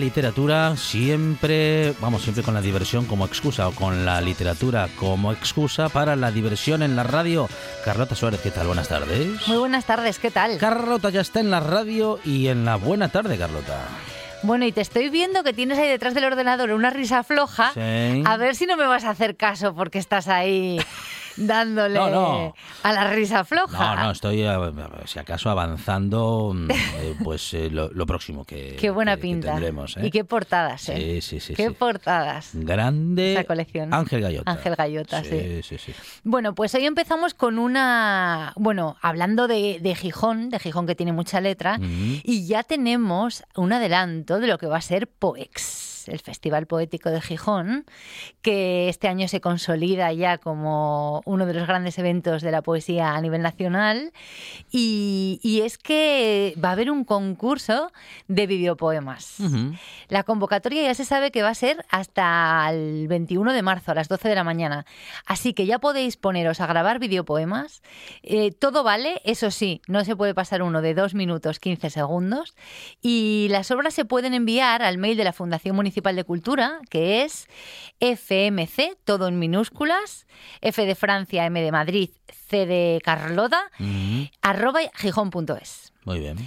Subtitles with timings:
[0.00, 5.88] Literatura, siempre, vamos, siempre con la diversión como excusa o con la literatura como excusa
[5.88, 7.48] para la diversión en la radio.
[7.84, 8.66] Carlota Suárez, ¿qué tal?
[8.66, 9.46] Buenas tardes.
[9.46, 10.58] Muy buenas tardes, ¿qué tal?
[10.58, 13.86] Carlota ya está en la radio y en la buena tarde, Carlota.
[14.42, 17.72] Bueno, y te estoy viendo que tienes ahí detrás del ordenador una risa floja.
[18.24, 20.78] A ver si no me vas a hacer caso porque estás ahí
[21.40, 23.96] dándole a la risa floja.
[23.96, 24.72] No, no, estoy, eh,
[25.06, 29.52] si acaso, avanzando mm, eh, pues eh, lo, próximo que Qué buena pinta.
[29.52, 29.96] tendremos.
[30.02, 31.20] Y qué portadas, ¿eh?
[31.20, 31.54] Sí, sí, sí.
[31.54, 32.50] Qué portadas.
[32.54, 33.34] Grande.
[33.34, 33.92] Esa colección.
[33.94, 34.50] Ángel Gallota.
[34.50, 35.62] Ángel Gallota, sí.
[35.62, 35.92] Sí, sí,
[36.24, 38.52] Bueno, pues hoy empezamos con una...
[38.56, 44.40] Bueno, hablando de, Gijón, de Gijón que tiene mucha letra, y ya tenemos un adelanto
[44.40, 47.84] de lo que va a ser Poex el Festival Poético de Gijón,
[48.42, 53.14] que este año se consolida ya como uno de los grandes eventos de la poesía
[53.14, 54.12] a nivel nacional.
[54.70, 57.92] Y, es que va a haber un concurso
[58.28, 59.36] de videopoemas.
[60.08, 63.94] La convocatoria ya se sabe que va a ser hasta el 21 de marzo a
[63.94, 64.86] las 12 de la mañana.
[65.26, 67.82] Así que ya podéis poneros a grabar videopoemas.
[68.22, 72.54] Eh, todo vale, eso sí, no se puede pasar uno de 2 minutos 15 segundos.
[73.02, 77.22] Y las obras se pueden enviar al mail de la Fundación Municipal de Cultura, que
[77.22, 77.46] es
[78.00, 80.26] FMC, todo en minúsculas,
[80.60, 82.10] F de Francia, M de Madrid,
[82.48, 83.70] C de Carlota,
[84.42, 85.92] arroba gijón.es.
[86.04, 86.38] Muy bien.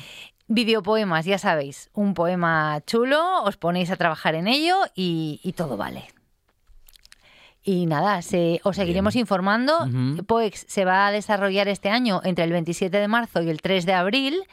[0.48, 6.08] Videopoemas, ya sabéis, un poema chulo, os ponéis a trabajar en ello y todo vale.
[7.66, 9.88] Y nada, se, os seguiremos informando.
[10.28, 13.86] POEX se va a desarrollar este año entre el 27 de marzo y el 3
[13.86, 14.44] de abril,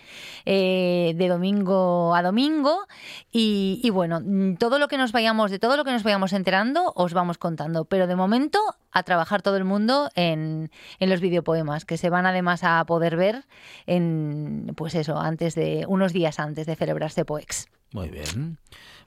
[0.46, 2.86] eh, de domingo a domingo.
[3.32, 4.22] Y, bueno,
[4.58, 7.84] todo lo que nos vayamos, de todo lo que nos vayamos enterando, os vamos contando.
[7.84, 8.60] Pero de momento,
[8.92, 10.70] a trabajar todo el mundo en,
[11.00, 13.44] en los videopoemas, que se van además a poder ver
[13.86, 17.66] en, pues eso, antes de, unos días antes de celebrarse POEX.
[17.92, 18.58] Muy bien.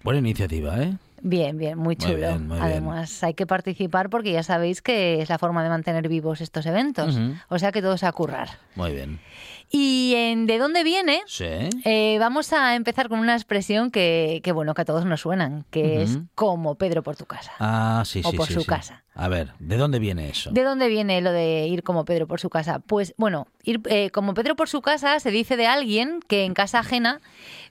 [0.04, 0.98] Buena iniciativa, ¿eh?
[1.26, 2.38] Bien, bien, muy chulo.
[2.60, 6.66] Además, hay que participar porque ya sabéis que es la forma de mantener vivos estos
[6.66, 7.18] eventos.
[7.48, 8.50] O sea que todos a currar.
[8.76, 9.20] Muy bien.
[9.70, 11.46] Y en de dónde viene, sí.
[11.86, 15.66] Eh, vamos a empezar con una expresión que, que, bueno, que a todos nos suenan,
[15.72, 17.52] que es como Pedro por tu casa.
[17.60, 18.38] Ah, sí, o sí.
[18.38, 19.04] por su casa.
[19.16, 20.50] A ver, ¿de dónde viene eso?
[20.52, 22.80] ¿De dónde viene lo de ir como Pedro por su casa?
[22.80, 26.56] Pues bueno, ir eh, como Pedro por su casa se dice de alguien que en
[26.56, 27.22] casa ajena,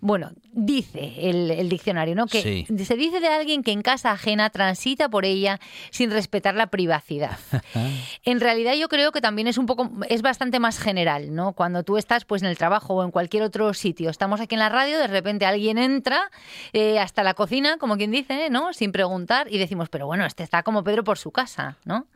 [0.00, 2.26] bueno, dice el, diccionario, ¿no?
[2.26, 5.58] Que se dice de alguien que en casa ajena transita por ella
[5.90, 7.38] sin respetar la privacidad.
[8.24, 11.54] en realidad yo creo que también es un poco, es bastante más general, ¿no?
[11.54, 14.60] Cuando tú estás pues en el trabajo o en cualquier otro sitio, estamos aquí en
[14.60, 16.30] la radio, de repente alguien entra
[16.72, 18.72] eh, hasta la cocina, como quien dice, ¿no?
[18.72, 22.06] Sin preguntar y decimos, pero bueno, este está como Pedro por su casa, ¿no?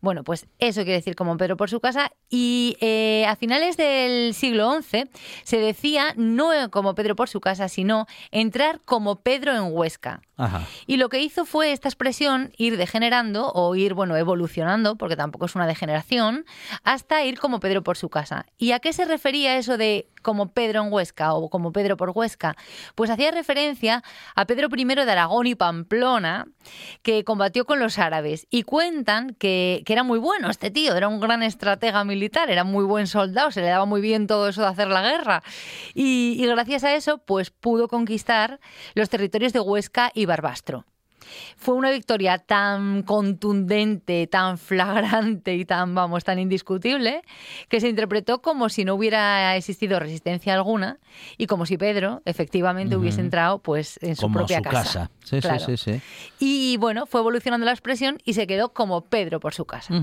[0.00, 2.12] Bueno, pues eso quiere decir como Pedro por su casa.
[2.28, 5.04] Y eh, a finales del siglo XI
[5.44, 10.22] se decía no como Pedro por su casa, sino entrar como Pedro en Huesca.
[10.86, 15.46] Y lo que hizo fue esta expresión ir degenerando o ir, bueno, evolucionando, porque tampoco
[15.46, 16.44] es una degeneración,
[16.84, 18.44] hasta ir como Pedro por su casa.
[18.58, 22.10] ¿Y a qué se refería eso de como Pedro en Huesca o como Pedro por
[22.10, 22.56] Huesca?
[22.96, 24.02] Pues hacía referencia
[24.34, 26.48] a Pedro I de Aragón y Pamplona,
[27.02, 28.48] que combatió con los árabes.
[28.50, 32.84] Y cuentan que, era muy bueno este tío, era un gran estratega militar, era muy
[32.84, 35.44] buen soldado, se le daba muy bien todo eso de hacer la guerra.
[35.94, 38.58] Y, y gracias a eso, pues pudo conquistar
[38.94, 40.84] los territorios de Huesca y Barbastro.
[41.56, 47.22] Fue una victoria tan contundente, tan flagrante y tan, vamos, tan indiscutible,
[47.68, 50.98] que se interpretó como si no hubiera existido resistencia alguna
[51.36, 55.10] y como si Pedro efectivamente hubiese entrado pues en su propia casa.
[55.24, 56.00] Sí, sí, sí,
[56.38, 59.94] Y bueno, fue evolucionando la expresión y se quedó como Pedro por su casa.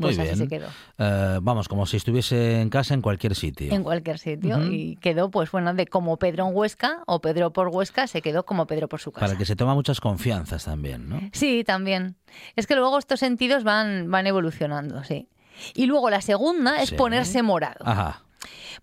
[0.00, 0.48] Muy pues bien.
[0.48, 0.66] quedó.
[0.98, 3.72] Eh, vamos, como si estuviese en casa en cualquier sitio.
[3.72, 4.64] En cualquier sitio.
[4.64, 8.44] Y quedó, pues bueno, de como Pedro en Huesca o Pedro por Huesca, se quedó
[8.44, 9.26] como Pedro por su casa.
[9.26, 11.20] Para que se toma muchas confianzas también, ¿no?
[11.32, 12.16] Sí, también.
[12.56, 15.28] Es que luego estos sentidos van, van evolucionando, sí.
[15.74, 17.86] Y luego la segunda es ponerse morado.
[17.86, 18.22] Ajá.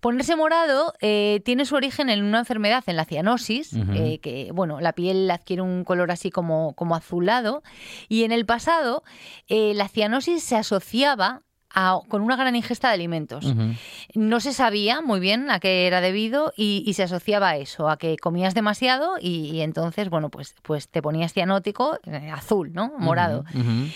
[0.00, 4.80] Ponerse morado eh, tiene su origen en una enfermedad, en la cianosis, eh, que bueno,
[4.80, 7.62] la piel adquiere un color así como, como azulado.
[8.08, 9.02] Y en el pasado,
[9.48, 11.42] eh, la cianosis se asociaba
[12.08, 13.44] con una gran ingesta de alimentos.
[14.14, 17.96] No se sabía muy bien a qué era debido y, se asociaba a eso, a
[17.98, 22.92] que comías demasiado y, entonces, bueno, pues, pues te ponías cianótico eh, azul, ¿no?
[22.98, 23.44] Morado.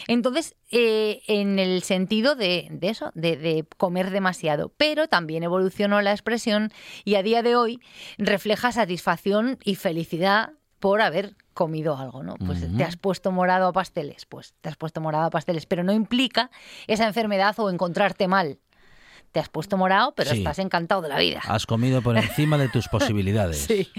[0.07, 4.73] Entonces, eh, en el sentido de, eso, de, de, comer demasiado.
[4.77, 6.73] Pero también evolucionó la expresión
[7.05, 7.81] y a día de hoy
[8.19, 10.53] refleja satisfacción y felicidad
[10.83, 12.35] por haber comido algo, ¿no?
[12.45, 15.85] Pues te has puesto morado a pasteles, pues te has puesto morado a pasteles, pero
[15.85, 16.51] no implica
[16.89, 18.59] esa enfermedad o encontrarte mal
[19.33, 21.41] te has puesto morado, pero estás encantado de la vida.
[21.49, 23.59] Has comido por encima de tus posibilidades.
[23.63, 23.91] sí,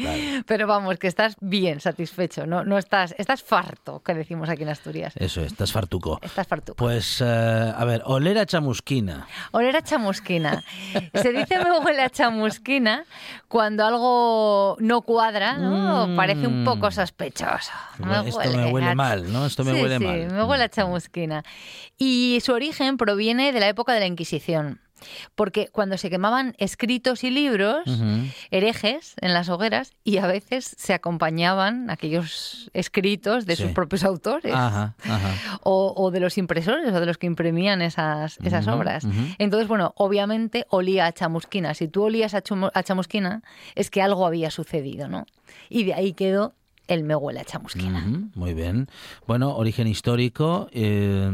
[0.45, 4.69] pero vamos, que estás bien satisfecho, no, no estás, estás farto, que decimos aquí en
[4.69, 5.13] Asturias.
[5.18, 6.19] Eso, estás fartuco.
[6.21, 6.77] Estás fartuco.
[6.77, 9.27] Pues, eh, a ver, oler a chamusquina.
[9.51, 10.63] Oler a chamusquina.
[11.13, 13.06] Se dice me huele a chamusquina
[13.47, 16.07] cuando algo no cuadra, ¿no?
[16.07, 16.15] Mm.
[16.15, 17.71] Parece un poco sospechoso.
[18.25, 19.45] Esto me huele mal, ¿no?
[19.45, 20.29] Esto me huele mal.
[20.29, 21.44] Sí, me huele a chamusquina.
[21.97, 24.79] Y su origen proviene de la época de la Inquisición.
[25.35, 27.83] Porque cuando se quemaban escritos y libros,
[28.51, 34.53] herejes en las hogueras, y a veces se acompañaban aquellos escritos de sus propios autores,
[35.61, 39.05] O, de los impresores o de los que imprimían esas, esas obras.
[39.38, 41.73] Entonces, bueno, obviamente olía a chamusquina.
[41.73, 43.41] Si tú olías a, a chamusquina,
[43.75, 45.25] es que algo había sucedido, ¿no?
[45.69, 46.53] Y de ahí quedó
[46.88, 48.06] el me huele a chamusquina.
[48.35, 48.88] muy bien.
[49.25, 51.30] Bueno, origen histórico eh,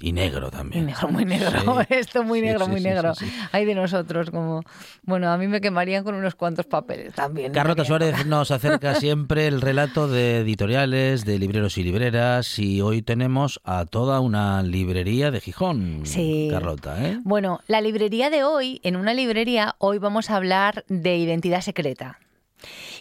[0.00, 0.86] y negro también.
[0.86, 1.80] negro, muy negro.
[1.88, 3.12] Esto muy negro, muy negro.
[3.52, 4.62] Hay de nosotros como...
[5.02, 7.52] Bueno, a mí me quemarían con unos cuantos papeles también.
[7.52, 13.02] Carlota Suárez nos acerca siempre el relato de editoriales, de libreros y libreras y hoy
[13.02, 16.02] tenemos a toda una librería de Gijón.
[16.04, 16.48] Sí.
[16.50, 17.18] Carlota, ¿eh?
[17.22, 22.18] Bueno, la librería de hoy, en una librería, hoy vamos a hablar de identidad secreta.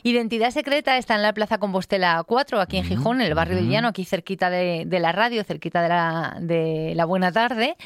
[0.04, 3.68] Identidad Secreta está en la Plaza Compostela 4, aquí en Gijón, en el barrio de
[3.68, 7.78] Llano, aquí cerquita de, la radio, cerquita de la, de la Buena Tarde.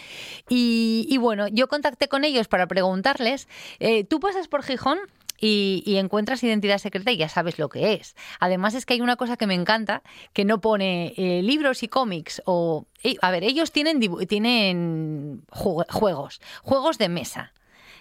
[0.50, 3.48] Y, bueno, yo contacté con ellos para preguntarles,
[3.80, 5.00] eh, ¿tú pasas por Gijón?
[5.38, 8.16] Y, encuentras identidad secreta y ya sabes lo que es.
[8.39, 10.01] Además es que hay una cosa que me encanta,
[10.33, 12.86] que no pone eh, libros y cómics o...
[13.04, 17.51] Eh, a ver, ellos tienen, tienen juegos, juegos de mesa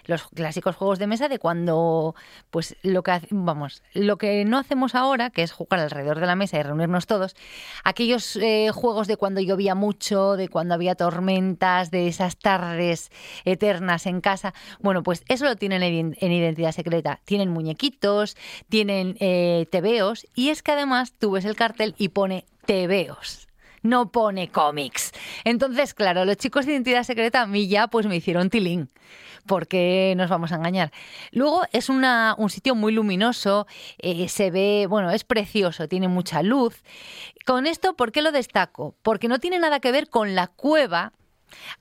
[0.07, 2.15] los clásicos juegos de mesa de cuando,
[2.51, 6.35] pues lo que vamos, lo que no hacemos ahora, que es jugar alrededor de la
[6.35, 7.35] mesa y reunirnos todos,
[7.83, 13.11] aquellos eh, juegos de cuando llovía mucho, de cuando había tormentas, de esas tardes
[13.45, 17.19] eternas en casa, bueno, pues eso lo tienen en, identidad secreta.
[17.25, 18.35] Tienen muñequitos,
[18.69, 23.47] tienen eh, tebeos y es que además tú ves el cartel y pone tebeos
[23.85, 25.11] no pone cómics.
[25.43, 28.89] Entonces, claro, los chicos de identidad secreta a mí ya pues me hicieron tilín
[29.45, 30.91] porque nos vamos a engañar.
[31.31, 33.67] Luego es una, un sitio muy luminoso,
[33.99, 36.83] eh, se ve, bueno, es precioso, tiene mucha luz.
[37.45, 38.95] Con esto, ¿por qué lo destaco?
[39.03, 41.13] Porque no tiene nada que ver con la cueva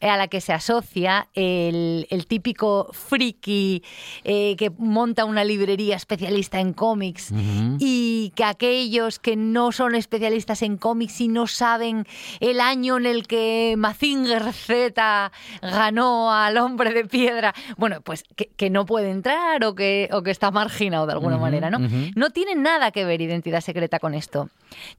[0.00, 3.82] a la que se asocia el, típico friki
[4.24, 7.32] eh, que monta una librería especialista en cómics
[7.78, 12.06] y que aquellos que no son especialistas en cómics y no saben
[12.40, 15.32] el año en el que Mazinger Z
[15.62, 20.30] ganó al hombre de piedra, bueno, pues que, no puede entrar o que, o que
[20.30, 21.78] está marginado de alguna manera, ¿no?
[22.16, 24.48] No tiene nada que ver identidad secreta con esto.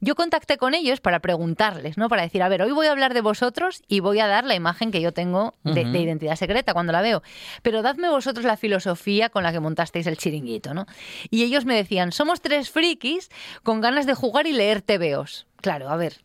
[0.00, 2.08] Yo contacté con ellos para preguntarles, ¿no?
[2.08, 4.54] Para decir, a ver, hoy voy a hablar de vosotros y voy a dar la
[4.54, 7.22] imagen que yo tengo de, identidad secreta cuando la veo.
[7.62, 10.86] Pero dadme vosotros la filosofía con la que montasteis el chiringuito, ¿no?
[11.30, 13.30] Y ellos me decían, somos tres frikis
[13.62, 15.46] con ganas de jugar y leer TVOs.
[15.60, 16.20] Claro, a ver,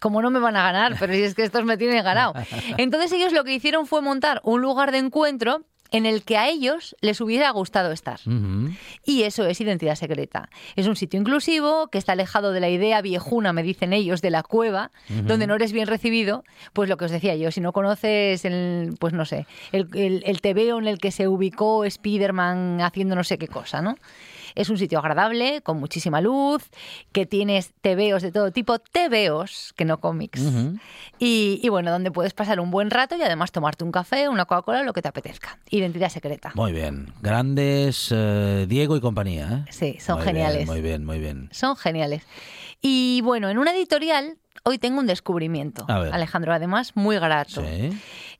[0.00, 2.34] como no me van a ganar, pero si es que estos me tienen ganado.
[2.78, 6.48] Entonces ellos lo que hicieron fue montar un lugar de encuentro en el que a
[6.48, 8.20] ellos les hubiera gustado estar.
[9.04, 10.48] Y eso es identidad secreta.
[10.76, 14.30] Es un sitio inclusivo que está alejado de la idea viejuna, me dicen ellos, de
[14.30, 16.44] la cueva, donde no eres bien recibido.
[16.72, 20.22] Pues lo que os decía yo, si no conoces el, pues no sé, el, el,
[20.26, 23.96] el tebeo en el que se ubicó Spiderman haciendo no sé qué cosa, ¿no?
[24.54, 26.68] Es un sitio agradable, con muchísima luz,
[27.12, 30.42] que tienes tebeos de todo tipo, tebeos, que no cómics.
[31.18, 34.82] y, bueno, donde puedes pasar un buen rato y además tomarte un café, una Coca-Cola,
[34.82, 35.58] lo que te apetezca.
[35.70, 36.52] Identidad secreta.
[36.54, 37.12] Muy bien.
[37.20, 39.64] Grandes eh, Diego y compañía.
[39.66, 39.70] ¿eh?
[39.70, 40.66] Sí, son geniales.
[40.66, 41.48] muy bien, muy bien.
[41.52, 42.22] Son geniales.
[42.82, 47.62] Y bueno, en una editorial hoy tengo un descubrimiento, Alejandro, además muy grato.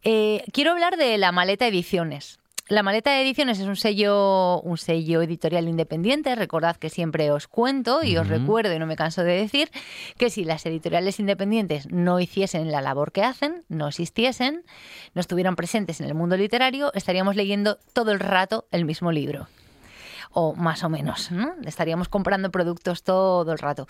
[0.02, 2.39] Eh, quiero hablar de la maleta ediciones.
[2.70, 6.36] La Maleta de Ediciones es un sello, un sello editorial independiente.
[6.36, 9.72] Recordad que siempre os cuento y os recuerdo y no me canso de decir
[10.16, 14.62] que si las editoriales independientes no hiciesen la labor que hacen, no existiesen,
[15.14, 19.48] no estuvieran presentes en el mundo literario, estaríamos leyendo todo el rato el mismo libro
[20.32, 21.54] o más o menos, ¿no?
[21.64, 23.88] Estaríamos comprando productos todo el rato.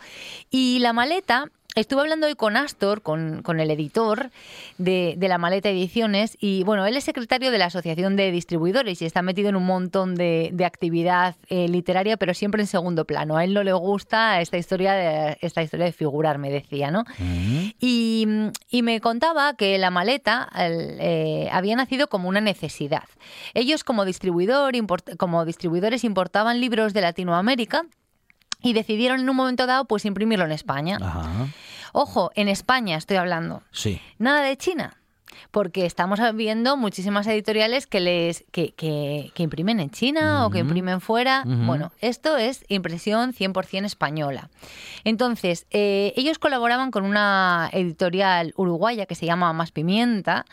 [0.50, 4.30] Y la maleta Estuve hablando hoy con Astor, con, el editor
[4.78, 9.04] de, la Maleta Ediciones, y bueno, él es secretario de la Asociación de Distribuidores y
[9.04, 13.36] está metido en un montón de, actividad eh, literaria, pero siempre en segundo plano.
[13.36, 17.04] A él no le gusta esta historia de, esta historia de figurar, me decía, ¿no?
[17.18, 17.68] Mm.
[17.78, 18.26] y,
[18.82, 23.04] me contaba que la maleta eh, había nacido como una necesidad.
[23.54, 24.72] Ellos como, distribuidor,
[25.18, 27.86] como distribuidores importaban libros de Latinoamérica
[28.62, 30.96] y decidieron en un momento dado pues imprimirlo en España.
[31.92, 33.64] Ojo, en España estoy hablando.
[33.72, 34.00] Sí.
[34.18, 34.99] Nada de China
[35.50, 41.00] porque estamos viendo muchísimas editoriales que les que, que, imprimen en China o que imprimen
[41.00, 41.44] fuera.
[41.46, 44.50] Bueno, esto es impresión 100% española.
[45.04, 50.44] Entonces, eh, ellos colaboraban con una editorial uruguaya que se llama Más Pimienta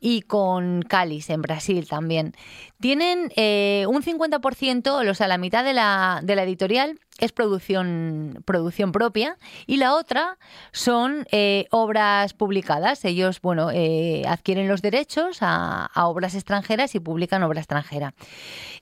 [0.00, 2.34] y con Cáliz en Brasil también.
[2.80, 8.42] Tienen eh, un 50%, o sea, la mitad de la, de la editorial es producción,
[8.44, 10.38] producción propia y la otra
[10.72, 13.04] son eh, obras publicadas.
[13.04, 18.14] Ellos, bueno, eh, adquieren los derechos a, obras extranjeras y publican obra extranjera.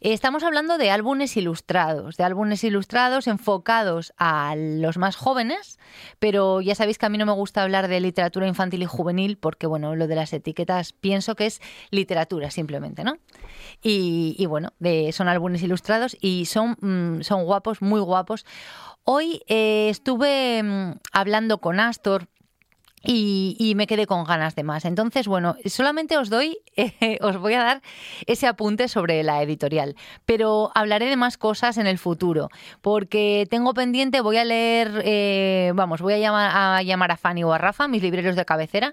[0.00, 5.78] estamos hablando de álbumes ilustrados, de álbumes ilustrados enfocados a los más jóvenes,
[6.18, 9.38] pero ya sabéis que a mí no me gusta hablar de literatura infantil y juvenil
[9.38, 11.60] porque, bueno, lo de las etiquetas pienso que es
[11.90, 13.18] literatura simplemente, ¿no?
[13.82, 14.72] Y, bueno,
[15.12, 18.23] son álbumes ilustrados y son, mm, son guapos, muy guapos.
[19.04, 22.28] Hoy eh, estuve mm, hablando con Astor
[23.04, 24.84] y, me quedé con ganas de más.
[24.84, 27.82] Entonces, bueno, solamente os doy, eh, os voy a dar
[28.26, 32.48] ese apunte sobre la editorial, pero hablaré de más cosas en el futuro,
[32.80, 37.44] porque tengo pendiente, voy a leer, eh, vamos, voy a llamar, a llamar a Fanny
[37.44, 38.92] o a Rafa, mis libreros de cabecera,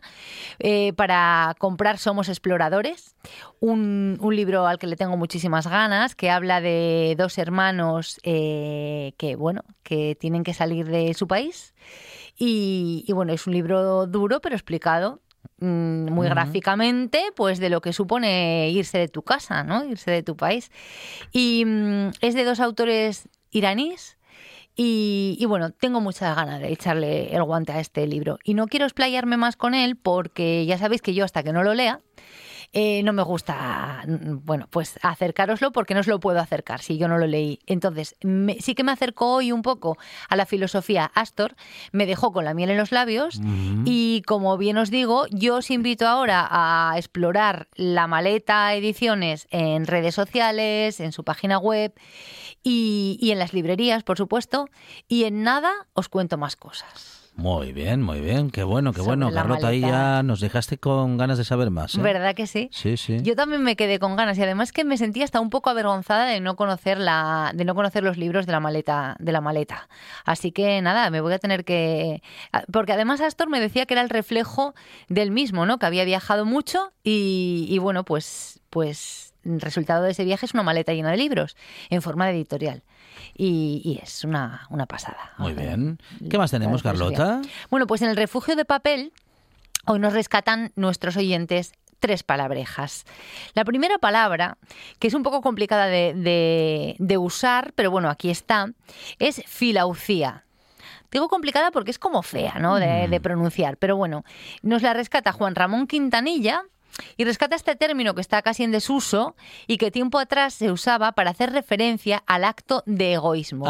[0.60, 3.15] eh, para comprar Somos Exploradores,
[3.60, 9.36] un, un, libro al que le tengo muchísimas ganas, que habla de dos hermanos que,
[9.38, 11.74] bueno, que tienen que salir de su país
[12.43, 15.21] y, bueno, es un libro duro, pero explicado
[15.60, 19.86] mm, muy gráficamente, pues de lo que supone irse de tu casa, ¿no?
[19.86, 20.71] Irse de tu país.
[21.31, 24.17] Y mm, es de dos autores iraníes.
[24.75, 28.39] Y, y, bueno, tengo muchas ganas de echarle el guante a este libro.
[28.43, 31.62] Y no quiero explayarme más con él porque ya sabéis que yo hasta que no
[31.62, 32.00] lo lea,
[32.74, 36.98] eh, no me gusta, mm, bueno, pues acercároslo porque no os lo puedo acercar si
[36.98, 37.60] yo no lo leí.
[37.66, 38.16] Entonces,
[38.60, 39.98] sí que me acercó hoy un poco
[40.30, 41.56] a la filosofía Astor,
[41.92, 43.42] me dejó con la miel en los labios
[43.86, 49.86] y como bien os digo, yo os invito ahora a explorar la maleta ediciones en
[49.86, 51.94] redes sociales, en su página web
[52.63, 54.68] y, y en las librerías, por supuesto,
[55.08, 57.21] y en nada os cuento más cosas.
[57.41, 59.31] Muy bien, muy bien, qué bueno, qué bueno.
[59.31, 61.95] Carlota, ahí ya nos dejaste con ganas de saber más.
[61.95, 62.01] ¿eh?
[62.01, 62.69] ¿Verdad que sí?
[62.71, 63.17] Sí, sí.
[63.24, 66.25] Yo también me quedé con ganas y además que me sentía hasta un poco avergonzada
[66.25, 69.89] de no conocer la, de no conocer los libros de la maleta, de la maleta.
[70.24, 72.21] Así que nada, me voy a tener que,
[72.71, 74.75] porque además Astor me decía que era el reflejo
[75.10, 75.79] del mismo, ¿no?
[75.79, 80.53] Que había viajado mucho y, y bueno, pues, pues el resultado de ese viaje es
[80.53, 81.55] una maleta llena de libros
[81.89, 82.83] en forma de editorial
[83.36, 85.33] y, es una, pasada.
[85.38, 86.00] Muy bien.
[86.29, 87.41] ¿Qué más tenemos, Carlota?
[87.69, 89.13] Bueno, pues en el refugio de papel
[89.86, 93.05] hoy nos rescatan nuestros oyentes tres palabrejas.
[93.53, 94.57] La primera palabra,
[95.00, 98.71] que es un poco complicada de, usar, pero bueno, aquí está,
[99.19, 100.45] es filaucía.
[101.12, 102.77] Digo complicada porque es como fea, ¿no?
[102.77, 103.21] De, de, mm.
[103.21, 103.77] pronunciar.
[103.77, 104.24] Pero bueno,
[104.62, 106.63] nos la rescata Juan Ramón Quintanilla
[107.17, 109.36] y rescata este término que está casi en desuso
[109.67, 113.65] y que tiempo atrás se usaba para hacer referencia al acto de egoísmo.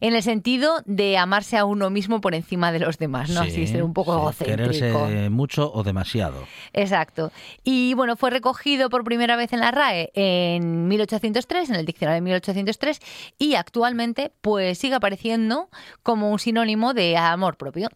[0.00, 3.40] En el sentido de amarse a uno mismo por encima de los demás, ¿no?
[3.40, 5.06] Así ser un poco egocéntrico.
[5.06, 6.46] Quererse mucho o demasiado.
[6.74, 7.32] Exacto.
[7.64, 12.16] Y bueno, fue recogido por primera vez en la RAE en 1803, en el diccionario
[12.16, 13.00] de 1803,
[13.38, 15.70] y actualmente pues sigue apareciendo
[16.02, 17.88] como un sinónimo de amor propio.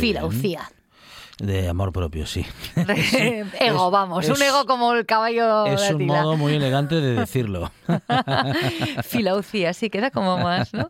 [0.00, 0.68] Filaucía.
[1.38, 2.46] De amor propio, sí.
[3.60, 4.28] ego, vamos.
[4.28, 7.72] un ego como el caballo Es un modo muy elegante de decirlo.
[9.02, 10.86] Filaucía, sí, queda como más, ¿no?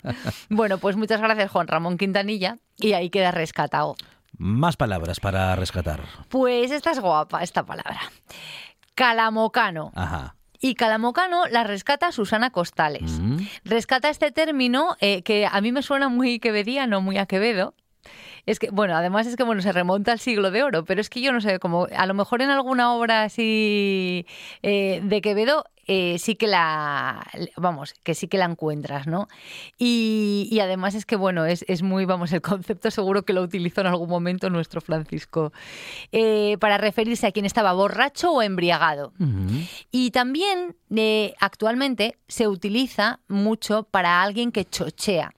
[0.51, 2.59] Bueno, pues muchas gracias, Juan Ramón Quintanilla.
[2.77, 3.97] Y ahí queda rescatado.
[4.37, 6.03] Más palabras para rescatar.
[6.29, 8.01] Pues esta es guapa, esta palabra.
[8.95, 9.93] Calamocano.
[9.95, 10.37] Ajá.
[10.61, 13.21] Y Calamocano la rescata Susana Costales.
[13.21, 13.37] Mm.
[13.65, 17.75] Rescata este término eh, que a mí me suena muy quevediano, muy a Quevedo,
[18.47, 21.09] Es que, bueno, además es que, bueno, se remonta al siglo de oro, pero es
[21.09, 24.27] que yo no sé, como a lo mejor en alguna obra así
[24.63, 29.29] eh, de Quevedo eh, sí que la, vamos, que sí que la encuentras, ¿no?
[29.79, 33.89] Y, además es que, bueno, es, muy, vamos, el concepto seguro que lo utilizó en
[33.89, 35.53] algún momento nuestro Francisco,
[36.13, 39.13] eh, para referirse a quien estaba borracho o embriagado.
[39.91, 40.77] Y también
[41.41, 45.35] actualmente se utiliza mucho para alguien que chochea.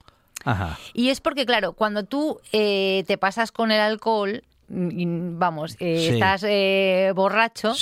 [0.93, 6.09] Y es porque, claro, cuando tú eh, te pasas con el alcohol, mm, vamos, eh,
[6.13, 7.73] estás eh, borracho,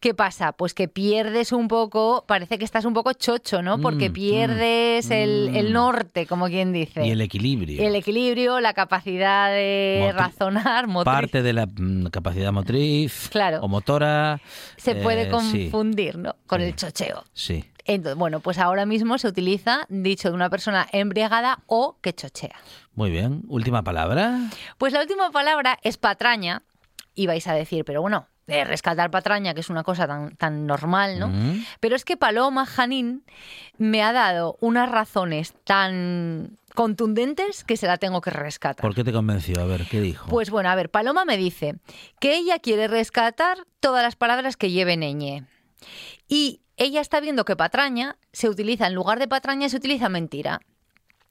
[0.00, 0.52] ¿qué pasa?
[0.52, 3.78] Pues que pierdes un poco, parece que estás un poco chocho, ¿no?
[3.78, 7.06] Porque mm, pierdes mm, el, norte, como quien dice.
[7.06, 7.82] Y el equilibrio.
[7.86, 11.12] El equilibrio, la capacidad de razonar, motriz.
[11.12, 11.68] Parte de la
[12.10, 13.60] capacidad motriz claro.
[13.60, 14.40] o motora.
[14.76, 16.36] Se puede confundir, ¿no?
[16.46, 17.24] Con el chocheo.
[17.32, 17.64] Sí.
[17.88, 22.54] Entonces, bueno, pues ahora mismo se utiliza dicho de una persona embriagada o que chochea.
[22.94, 23.42] Muy bien.
[23.48, 24.50] ¿Última palabra?
[24.76, 26.62] Pues la última palabra es patraña.
[27.14, 30.66] Y vais a decir, pero bueno, de rescatar patraña, que es una cosa tan, tan
[30.66, 31.32] normal, ¿no?
[31.80, 33.24] Pero es que Paloma Janín
[33.78, 38.82] me ha dado unas razones tan contundentes que se la tengo que rescatar.
[38.82, 39.60] ¿Por qué te convenció?
[39.60, 40.28] A ver, ¿qué dijo?
[40.28, 41.76] Pues bueno, a ver, Paloma me dice
[42.20, 45.44] que ella quiere rescatar todas las palabras que lleven ñ.
[46.28, 50.60] Y ella está viendo que patraña se utiliza, en lugar de patraña se utiliza mentira.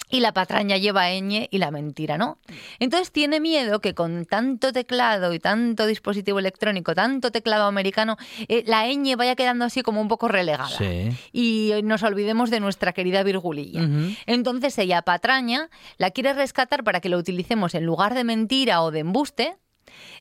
[0.10, 2.40] Y la patraña lleva ñ y la mentira, ¿no?
[2.80, 8.16] Entonces tiene miedo que con tanto teclado y tanto dispositivo electrónico, tanto teclado americano,
[8.48, 10.70] eh, la ñ vaya quedando así como un poco relegada.
[11.34, 13.86] Y nos olvidemos de nuestra querida virgulilla.
[14.28, 18.92] Entonces ella patraña la quiere rescatar para que lo utilicemos en lugar de mentira o
[18.92, 19.58] de embuste,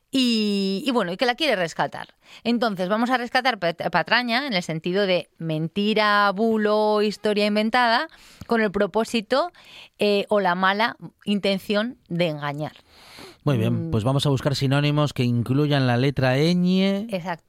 [0.09, 2.15] y, bueno, y que la quiere rescatar.
[2.43, 8.07] Entonces, vamos a rescatar patraña en el sentido de mentira, bulo, historia inventada,
[8.47, 9.51] con el propósito
[9.99, 12.73] eh, o la mala intención de engañar.
[13.43, 13.91] Muy bien, mm.
[13.91, 17.07] pues vamos a buscar sinónimos que incluyan la letra ñ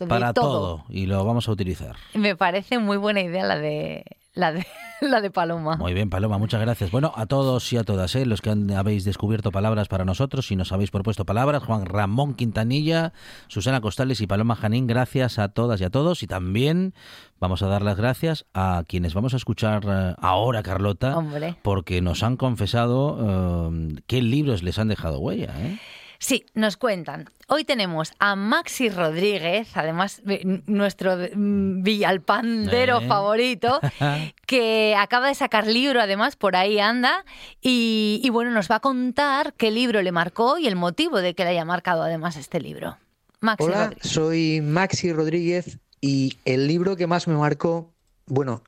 [0.08, 0.84] para todo.
[0.88, 1.96] y lo vamos a utilizar.
[2.14, 4.04] Me parece muy buena idea la de
[4.38, 4.64] la de,
[5.00, 5.76] la de Paloma.
[5.76, 6.90] Muy bien, Paloma, muchas gracias.
[6.90, 8.24] Bueno, a todos y a todas, ¿eh?
[8.24, 13.12] los que habéis descubierto palabras para nosotros y nos habéis propuesto palabras, Juan Ramón Quintanilla,
[13.48, 16.22] Susana Costales y Paloma Janín, gracias a todas y a todos.
[16.22, 16.94] Y también
[17.40, 21.18] vamos a dar las gracias a quienes vamos a escuchar eh, ahora, Carlota,
[21.62, 25.52] porque nos han confesado eh, qué libros les han dejado huella.
[25.58, 25.78] ¿eh?
[26.20, 27.30] Sí, nos cuentan.
[27.46, 30.20] Hoy tenemos a Maxi Rodríguez, además
[30.66, 33.80] nuestro mm, villalpandero favorito,
[34.46, 37.24] que acaba de sacar libro, además por ahí anda,
[37.62, 41.44] y, bueno, nos va a contar qué libro le marcó y el motivo de que
[41.44, 42.98] le haya marcado además este libro.
[43.40, 47.92] Maxi Hola, soy Maxi Rodríguez y el libro que más me marcó,
[48.26, 48.62] bueno,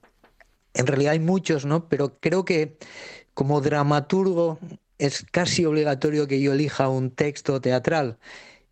[0.74, 1.88] en realidad hay muchos, ¿no?
[1.88, 2.78] Pero creo que
[3.34, 4.60] como dramaturgo
[5.00, 8.18] es casi obligatorio que yo elija un texto teatral.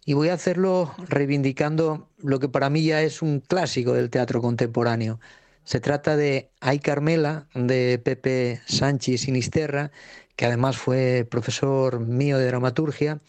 [0.05, 4.41] Y voy a hacerlo reivindicando lo que para mí ya es un clásico del teatro
[4.43, 5.21] contemporáneo.
[5.65, 9.91] Se trata de Ay Carmela, de Pepe Sánchez Sinisterra,
[10.37, 13.21] que además fue profesor mío de dramaturgia.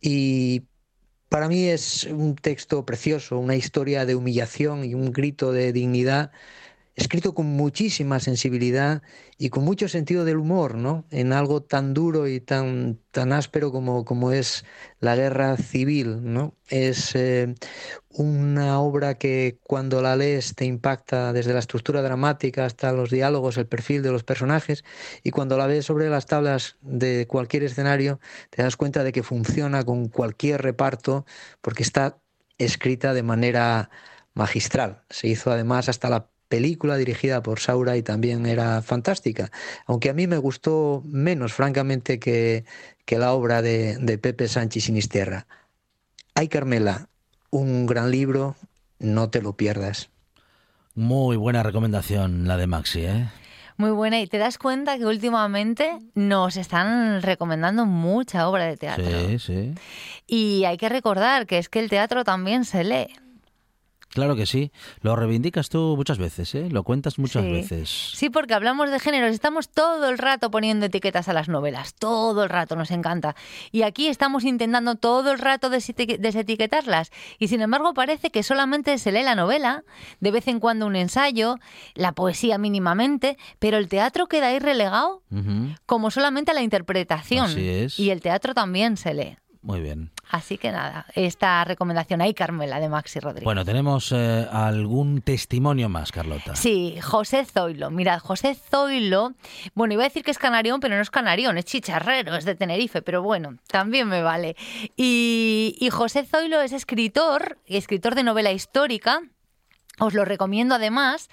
[0.00, 0.64] Y
[1.28, 6.32] para mí es un texto precioso, una historia de humillación y un grito de dignidad
[7.00, 9.02] escrito con muchísima sensibilidad
[9.38, 11.06] y con mucho sentido del humor, ¿no?
[11.10, 14.64] En algo tan duro y tan, tan áspero como, como es
[15.00, 16.54] la guerra civil, ¿no?
[16.68, 17.54] Es eh,
[18.10, 23.56] una obra que cuando la lees te impacta desde la estructura dramática hasta los diálogos,
[23.56, 24.84] el perfil de los personajes,
[25.22, 29.22] y cuando la ves sobre las tablas de cualquier escenario te das cuenta de que
[29.22, 31.24] funciona con cualquier reparto
[31.62, 32.18] porque está
[32.58, 33.90] escrita de manera
[34.34, 35.02] magistral.
[35.10, 39.50] Se hizo además hasta la película dirigida por Saura y también era fantástica,
[39.86, 42.64] aunque a mí me gustó menos, francamente, que,
[43.06, 45.46] que la obra de, de Pepe Sánchez Sinisterra.
[46.34, 47.08] Ay, Carmela,
[47.50, 48.56] un gran libro,
[48.98, 50.10] no te lo pierdas.
[50.94, 53.28] Muy buena recomendación la de Maxi, ¿eh?
[53.76, 54.20] Muy buena.
[54.20, 59.06] Y te das cuenta que últimamente nos están recomendando mucha obra de teatro.
[59.28, 59.74] Sí, sí.
[60.26, 63.14] Y hay que recordar que es que el teatro también se lee.
[64.10, 64.72] Claro que sí.
[65.02, 66.68] Lo reivindicas tú muchas veces, ¿eh?
[66.68, 67.88] Lo cuentas muchas veces.
[68.14, 69.30] Sí, porque hablamos de géneros.
[69.30, 71.94] Estamos todo el rato poniendo etiquetas a las novelas.
[71.94, 73.36] Todo el rato, nos encanta.
[73.70, 77.12] Y aquí estamos intentando todo el rato desetiquetarlas.
[77.38, 79.84] Y sin embargo parece que solamente se lee la novela,
[80.18, 81.58] de vez en cuando un ensayo,
[81.94, 85.22] la poesía mínimamente, pero el teatro queda ahí relegado
[85.86, 87.46] como solamente a la interpretación.
[87.46, 87.98] Así es.
[87.98, 89.36] Y el teatro también se lee.
[89.62, 90.10] Muy bien.
[90.30, 93.44] Así que nada, esta recomendación ahí, Carmela, de Maxi Rodríguez.
[93.44, 96.56] Bueno, tenemos eh, algún testimonio más, Carlota.
[96.56, 97.90] Sí, José Zoilo.
[97.90, 99.34] Mirad, José Zoilo,
[99.74, 102.54] bueno, iba a decir que es canarión, pero no es canarión, es chicharrero, es de
[102.54, 104.56] Tenerife, pero bueno, también me vale.
[104.96, 109.20] Y, y José Zoilo es escritor, escritor de novela histórica.
[109.98, 111.28] Os lo recomiendo además.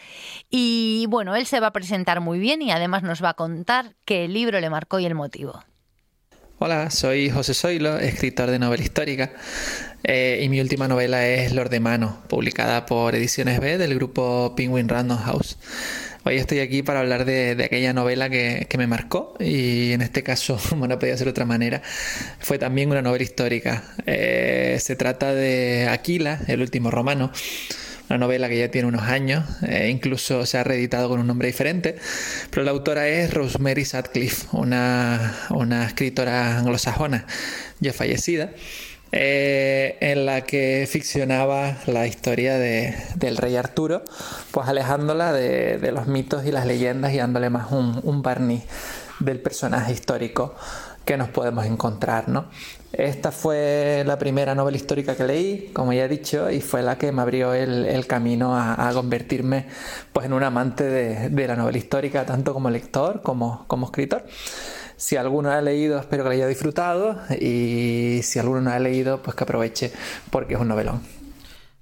[0.49, 3.95] Y bueno, él se va a presentar muy bien y además nos va a contar
[4.03, 5.63] qué libro le marcó y el motivo.
[6.59, 9.31] Hola, soy José Zoilo, escritor de novela histórica,
[10.03, 14.55] eh, y mi última novela es Lord de Mano, publicada por Ediciones B del grupo
[14.57, 15.59] Penguin Random House.
[16.23, 20.59] Hoy estoy aquí para hablar de, aquella novela que, me marcó y en este caso,
[20.69, 21.83] como no podía ser de otra manera,
[22.39, 23.83] fue también una novela histórica.
[24.07, 27.31] Eh, se trata de Aquila, el último romano,
[28.09, 31.47] una novela que ya tiene unos años, e incluso se ha reeditado con un nombre
[31.47, 31.97] diferente,
[32.49, 37.25] pero la autora es Rosemary Sutcliffe, una, una escritora anglosajona
[37.79, 38.51] ya fallecida.
[39.13, 44.03] Eh, en la que ficcionaba la historia de, del rey Arturo,
[44.51, 48.63] pues alejándola de, de, los mitos y las leyendas y dándole más un, un barniz
[49.19, 50.55] del personaje histórico
[51.05, 52.47] que nos podemos encontrar, ¿no?
[52.93, 56.97] Esta fue la primera novela histórica que leí, como ya he dicho, y fue la
[56.97, 59.65] que me abrió el, camino a, convertirme
[60.13, 64.25] pues, en un amante de, la novela histórica, tanto como lector como, escritor.
[64.95, 69.21] Si alguno ha leído, espero que lo haya disfrutado, y si alguno no ha leído,
[69.21, 69.91] pues que aproveche,
[70.31, 71.01] porque es un novelón.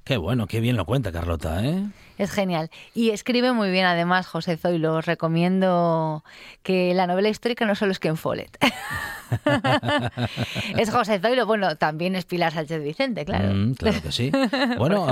[0.04, 1.86] Qué bueno, qué bien lo cuenta Carlota, ¿eh?
[2.18, 2.70] Es genial.
[2.94, 4.96] Y escribe muy bien además José Zoilo.
[4.96, 6.24] Os recomiendo
[6.64, 8.58] que la novela histórica no solo es Ken Follett.
[10.78, 11.46] es José Zoilo.
[11.46, 13.54] Bueno, también es Pilar Sánchez Vicente, claro.
[13.54, 14.32] Mm, claro que sí.
[14.78, 15.06] Bueno,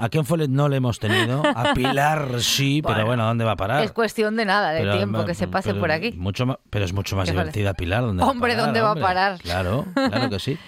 [0.00, 1.42] a Ken Follett no le hemos tenido.
[1.44, 3.84] A Pilar sí, pero bueno, ¿dónde va a parar?
[3.84, 6.12] Es cuestión de nada, de tiempo que se pase por aquí.
[6.12, 8.02] Mucho pero es mucho más divertida Pilar.
[8.02, 9.38] ¿dónde Hombre, ¿dónde va a parar?
[9.40, 10.58] Claro, claro que sí.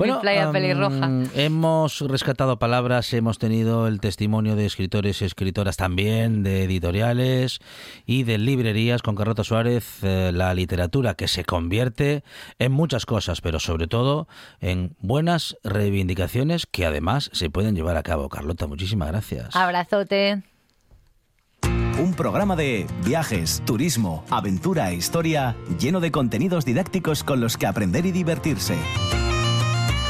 [0.00, 1.10] Bueno, playa pelirroja.
[1.34, 7.58] hemos rescatado palabras, hemos tenido el testimonio de escritores y escritoras también, de editoriales
[8.06, 12.24] y de librerías con Carlota Suárez, eh, la literatura que se convierte
[12.58, 14.26] en muchas cosas, pero sobre todo
[14.60, 18.30] en buenas reivindicaciones que además se pueden llevar a cabo.
[18.30, 19.54] Carlota, muchísimas gracias.
[19.54, 20.42] Abrazote.
[21.98, 27.66] Un programa de viajes, turismo, aventura e historia lleno de contenidos didácticos con los que
[27.66, 28.78] aprender y divertirse.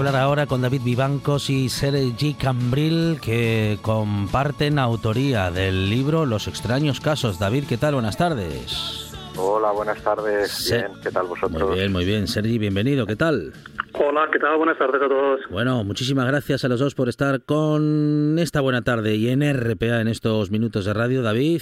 [0.00, 7.00] Hablar ahora con David Vivancos y Sergi Cambril que comparten autoría del libro Los extraños
[7.00, 7.38] casos.
[7.38, 7.92] David, ¿qué tal?
[7.92, 9.12] Buenas tardes.
[9.36, 10.70] Hola, buenas tardes.
[10.70, 11.68] Bien, ¿qué tal vosotros?
[11.68, 12.28] Muy bien, muy bien.
[12.28, 13.06] Sergi, bienvenido.
[13.06, 13.52] ¿Qué tal?
[13.92, 14.56] Hola, ¿qué tal?
[14.56, 15.40] Buenas tardes a todos.
[15.50, 20.00] Bueno, muchísimas gracias a los dos por estar con esta buena tarde y en RPA
[20.00, 21.20] en estos minutos de radio.
[21.20, 21.60] David,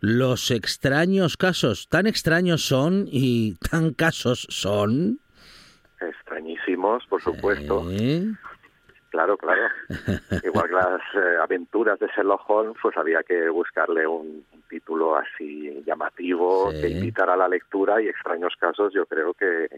[0.00, 5.18] los extraños casos, tan extraños son y tan casos son
[7.08, 7.84] por supuesto.
[9.10, 9.62] Claro, claro.
[10.44, 15.82] Igual que las eh, aventuras de Sherlock Holmes, pues había que buscarle un, título así
[15.86, 19.68] llamativo que invitara a la lectura y extraños casos yo creo que,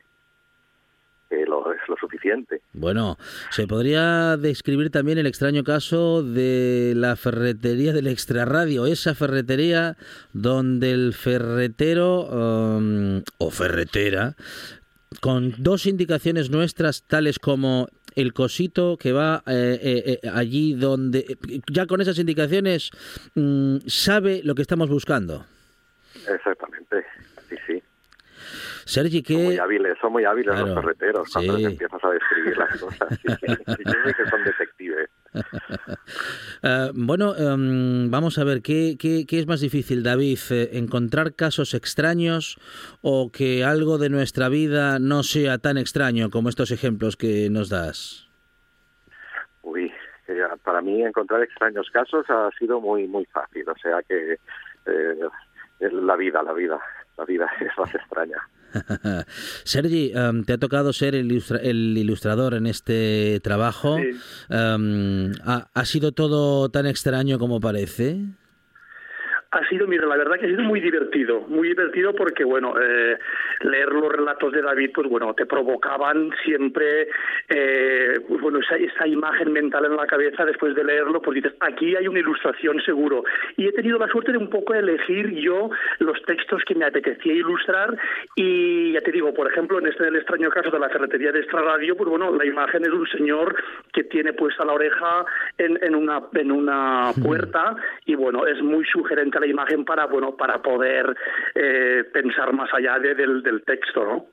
[1.48, 2.62] lo, es lo suficiente.
[2.72, 3.16] Bueno,
[3.50, 9.96] se podría describir también el extraño caso de la ferretería del extrarradio, esa ferretería
[10.32, 14.36] donde el ferretero um, o ferretera
[15.20, 21.36] con dos indicaciones nuestras tales como el cosito que va eh, eh, eh, allí donde
[21.70, 22.90] ya con esas indicaciones
[23.34, 25.44] mm, sabe lo que estamos buscando.
[26.28, 27.04] Exactamente,
[27.48, 27.82] sí, sí.
[28.84, 29.34] Sergi, ¿qué...?
[29.34, 33.18] Son muy hábiles, son muy hábiles los carreteros cuando les empiezas a describir las cosas.
[33.20, 35.10] Sí, que son detectives.
[36.66, 40.38] Eh, bueno, em, vamos a ver, ¿qué, ¿qué, qué, es más difícil, David?
[40.50, 42.56] Eh, ¿Encontrar casos extraños
[43.02, 47.68] o que algo de nuestra vida no sea tan extraño como estos ejemplos que nos
[47.68, 48.30] das?
[49.62, 49.92] Uy,
[50.62, 53.68] para mí encontrar extraños casos ha sido muy, muy fácil.
[53.68, 54.38] O sea que
[54.86, 55.20] eh,
[55.80, 56.80] la vida, la vida,
[57.18, 58.38] la vida es más extraña.
[59.64, 63.98] Sergi, em, te ha tocado ser el, ilustrador en este trabajo.
[64.48, 68.20] Em, ¿ha, sido todo tan extraño como parece?
[69.54, 73.16] Ha sido, mira, la verdad que ha sido muy divertido, muy divertido porque, bueno, eh,
[73.60, 77.06] leer los relatos de David, pues bueno, te provocaban siempre,
[77.48, 81.54] eh, pues bueno, esa, esa, imagen mental en la cabeza después de leerlo, pues dices,
[81.60, 83.22] aquí hay una ilustración seguro.
[83.56, 87.32] Y he tenido la suerte de un poco elegir yo los textos que me apetecía
[87.32, 87.96] ilustrar
[88.34, 91.40] y ya te digo, por ejemplo, en este el extraño caso de la ferretería de
[91.40, 93.54] Extra Radio, pues bueno, la imagen es un señor
[93.92, 95.24] que tiene puesta la oreja
[95.58, 100.36] en, en una, en una puerta y bueno, es muy sugerente la imagen para bueno
[100.36, 101.14] para poder
[101.54, 104.26] eh, pensar más allá del, del texto, ¿no?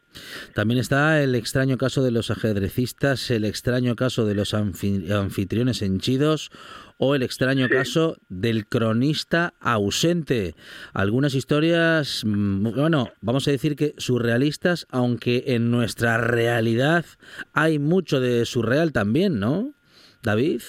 [0.54, 6.52] También está el extraño caso de los ajedrecistas, el extraño caso de los anfitriones henchidos
[6.97, 10.54] o el extraño caso del cronista ausente.
[10.93, 17.06] Algunas historias, mm, bueno, vamos a decir que surrealistas, aunque en nuestra realidad
[17.54, 19.74] hay mucho de surreal también, ¿no?
[20.21, 20.62] David.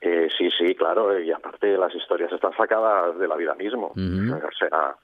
[0.00, 3.92] Eh, sí, sí, claro, y aparte las historias están sacadas de la vida mismo.
[3.96, 4.96] O sea,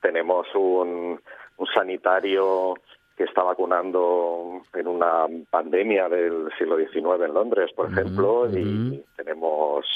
[0.00, 1.20] tenemos un,
[1.56, 2.74] un sanitario
[3.16, 9.86] que está vacunando en una pandemia del siglo XIX en Londres, por ejemplo, y tenemos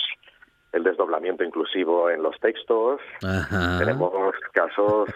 [0.74, 3.00] el desdoblamiento inclusivo en los textos.
[3.78, 5.08] Tenemos casos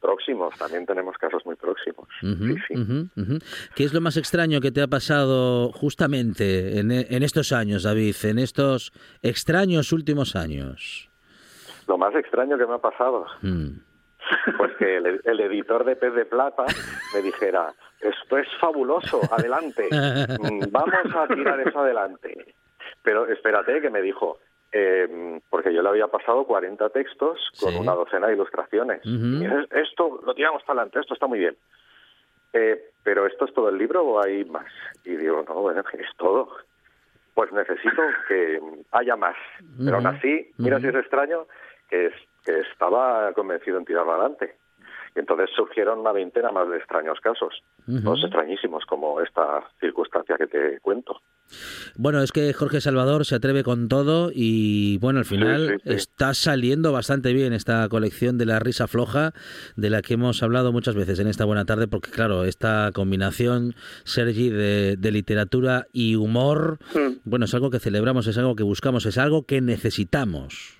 [0.00, 2.08] próximos, también tenemos casos muy próximos.
[3.74, 8.14] ¿Qué es lo más extraño que te ha pasado justamente en, en, estos años, David,
[8.24, 8.92] en estos
[9.22, 11.10] extraños últimos años?
[11.88, 13.26] Lo más extraño que me ha pasado.
[13.42, 13.68] Mm.
[14.58, 16.64] Pues que el, el, editor de Pez de Plata
[17.14, 22.54] me dijera, esto es fabuloso, adelante, mm, vamos a tirar eso adelante.
[23.02, 24.38] Pero espérate que me dijo,
[24.72, 29.00] eh, porque yo le había pasado 40 textos con una docena de ilustraciones.
[29.04, 31.56] y esto lo tiramos para adelante, esto está muy bien.
[32.52, 34.66] Eh, pero ¿esto es todo el libro o hay más?
[35.04, 36.48] Y digo, no, bueno, es todo.
[37.34, 38.60] Pues necesito que
[38.92, 39.36] haya más.
[39.78, 41.46] Pero aún así, mira si es extraño,
[41.88, 42.12] que,
[42.44, 44.56] que estaba convencido en tirarlo adelante.
[45.14, 47.62] Y entonces surgieron una veintena más de extraños casos,
[48.02, 51.20] todos extrañísimos como esta circunstancia que te cuento.
[51.96, 56.92] Bueno, es que Jorge Salvador se atreve con todo y bueno, al final está saliendo
[56.92, 59.32] bastante bien esta colección de la risa floja
[59.76, 63.74] de la que hemos hablado muchas veces en esta buena tarde porque claro, esta combinación,
[64.04, 66.78] Sergi, de, de literatura y humor,
[67.24, 70.78] bueno, es algo que celebramos, es algo que buscamos, es algo que necesitamos.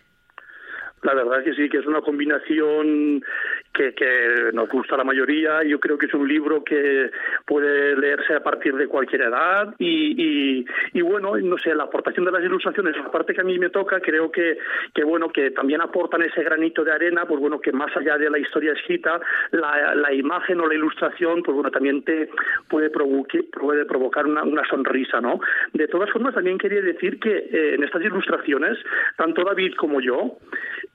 [1.02, 3.22] La verdad es que sí, que es una combinación
[3.72, 5.62] que, nos gusta a la mayoría.
[5.62, 7.10] Yo creo que es un libro que
[7.46, 10.64] puede leerse a partir de cualquier edad y,
[11.02, 14.00] bueno, no sé, la aportación de las ilustraciones, la parte que a mí me toca,
[14.00, 14.58] creo que,
[15.04, 18.38] bueno, que también aportan ese granito de arena, pues bueno, que más allá de la
[18.38, 19.20] historia escrita,
[19.52, 22.28] la, imagen o la ilustración, pues bueno, también te
[22.68, 25.40] puede, provocar una, sonrisa, ¿no?
[25.72, 28.78] De todas formas, también quería decir que eh, en estas ilustraciones,
[29.16, 30.38] tanto David como yo,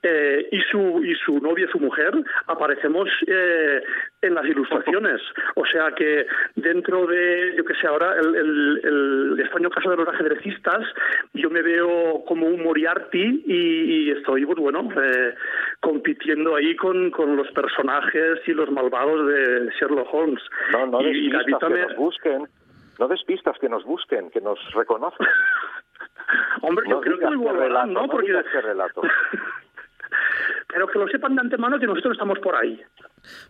[0.02, 2.12] eh, y, su, y su novia, su mujer,
[2.66, 3.80] aparecemos eh,
[4.22, 5.20] en las ilustraciones.
[5.54, 6.26] O sea que
[6.56, 10.84] dentro de, yo que sé, ahora el, el, extraño caso de los ajedrecistas,
[11.34, 15.34] yo me veo como un Moriarty y, estoy, pues bueno, eh,
[15.80, 20.42] compitiendo ahí con, con los personajes y los malvados de Sherlock Holmes.
[20.72, 22.48] No, no y, despistas que nos busquen.
[22.98, 25.28] No despistas que nos busquen, que nos reconozcan.
[26.62, 28.08] Hombre, yo creo que relato, ¿no?
[28.08, 28.32] Porque...
[28.32, 29.02] relato.
[30.68, 32.80] pero que lo sepan de antemano que nosotros estamos por ahí.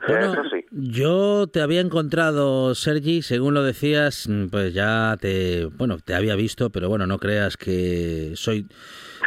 [0.07, 0.35] Bueno,
[0.71, 6.71] yo te había encontrado, Sergi, según lo decías, pues ya te, bueno, te había visto,
[6.71, 8.67] pero bueno, no creas que soy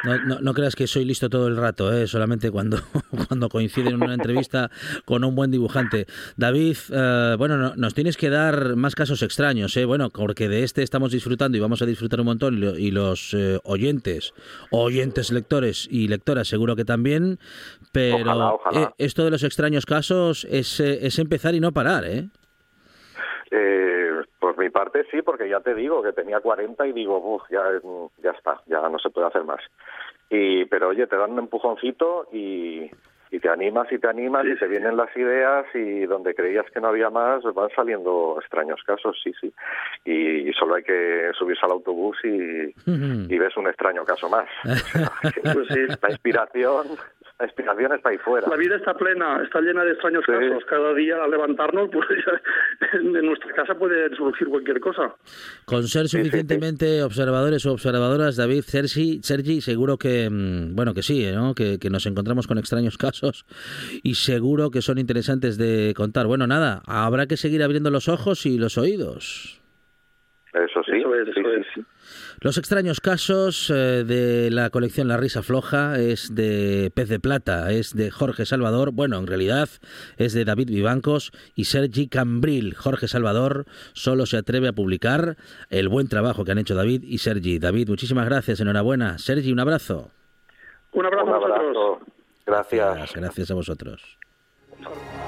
[0.04, 2.08] no, no, creas que soy listo todo el rato, ¿eh?
[2.08, 2.78] solamente cuando,
[3.28, 4.70] cuando coincide en una entrevista
[5.06, 6.06] con un buen dibujante.
[6.38, 9.86] David, eh, bueno, nos tienes que dar más casos extraños, ¿eh?
[9.86, 13.60] bueno, porque de este estamos disfrutando y vamos a disfrutar un montón, y los eh,
[13.64, 14.34] oyentes,
[14.72, 17.40] oyentes lectores y lectoras seguro que también,
[17.92, 22.30] pero eh, esto de los extraños casos es, es empezar y no parar, ¿eh?
[23.52, 24.09] Eh,
[24.60, 27.64] mi parte sí, porque ya te digo que tenía 40 y digo, uff, ya,
[28.24, 29.62] ya está, ya no se puede hacer más.
[30.30, 32.92] Y, pero oye, te dan un empujoncito y,
[33.32, 36.80] y te animas y te animas y se vienen las ideas y donde creías que
[36.80, 39.54] no había más van saliendo extraños casos, sí, sí.
[40.06, 44.48] Y, solo hay que subirse al autobús y, y ves un extraño caso más.
[45.54, 45.80] pues sí.
[46.02, 46.88] La inspiración
[47.40, 48.50] la inspiración está ahí fuera.
[48.50, 50.62] La vida está plena, está llena de extraños casos.
[50.70, 52.06] Cada día al levantarnos, pues
[52.94, 55.16] en nuestra casa puede surgir cualquier cosa.
[55.64, 61.32] Con ser suficientemente observadores o observadoras, David, Sergi, Sergi seguro que, mm, bueno, que sí,
[61.34, 61.56] ¿no?
[61.56, 63.19] que, que nos encontramos con extraños casos
[64.04, 66.28] y seguro que son interesantes de contar.
[66.28, 69.60] Bueno, nada, habrá que seguir abriendo los ojos y los oídos.
[70.54, 71.04] Eso sí,
[71.74, 71.86] sí,
[72.42, 77.72] Los extraños casos eh, de la colección La Risa Floja es de Pez de Plata,
[77.72, 79.70] es de Jorge Salvador, bueno, en realidad
[80.18, 82.74] es de David Vivancos y Sergi Cambril.
[82.74, 85.36] Jorge Salvador solo se atreve a publicar
[85.70, 87.60] el buen trabajo que han hecho David y Sergi.
[87.60, 89.20] David, muchísimas gracias, enhorabuena.
[89.20, 90.10] Sergi, un abrazo.
[90.94, 92.09] Un abrazo, a vosotros.
[92.50, 93.14] Gracias.
[93.14, 94.18] Gracias a vosotros.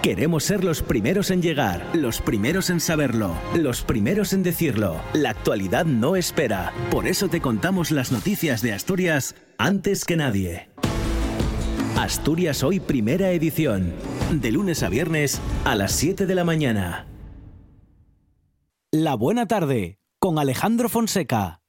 [0.01, 4.99] Queremos ser los primeros en llegar, los primeros en saberlo, los primeros en decirlo.
[5.13, 6.73] La actualidad no espera.
[6.89, 10.69] Por eso te contamos las noticias de Asturias antes que nadie.
[11.99, 13.93] Asturias Hoy Primera Edición.
[14.31, 17.05] De lunes a viernes a las 7 de la mañana.
[18.91, 21.60] La Buena Tarde con Alejandro Fonseca.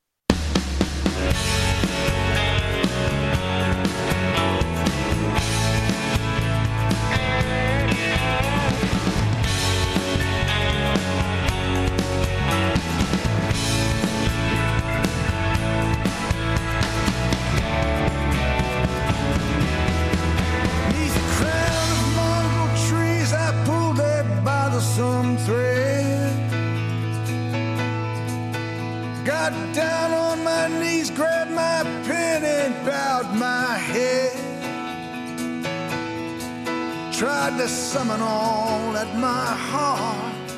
[37.50, 40.50] To summon all that my heart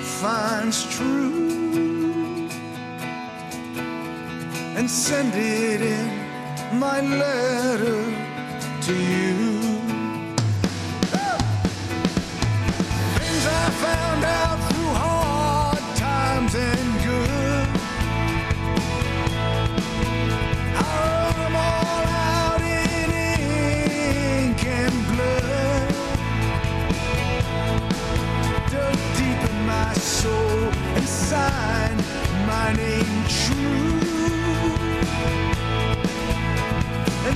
[0.00, 2.48] finds true
[4.74, 8.02] and send it in my letter
[8.80, 9.59] to you.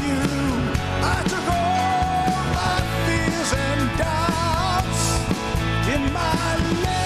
[0.07, 0.23] you,
[1.03, 5.03] I took all my fears and doubts.
[5.95, 7.00] In my letter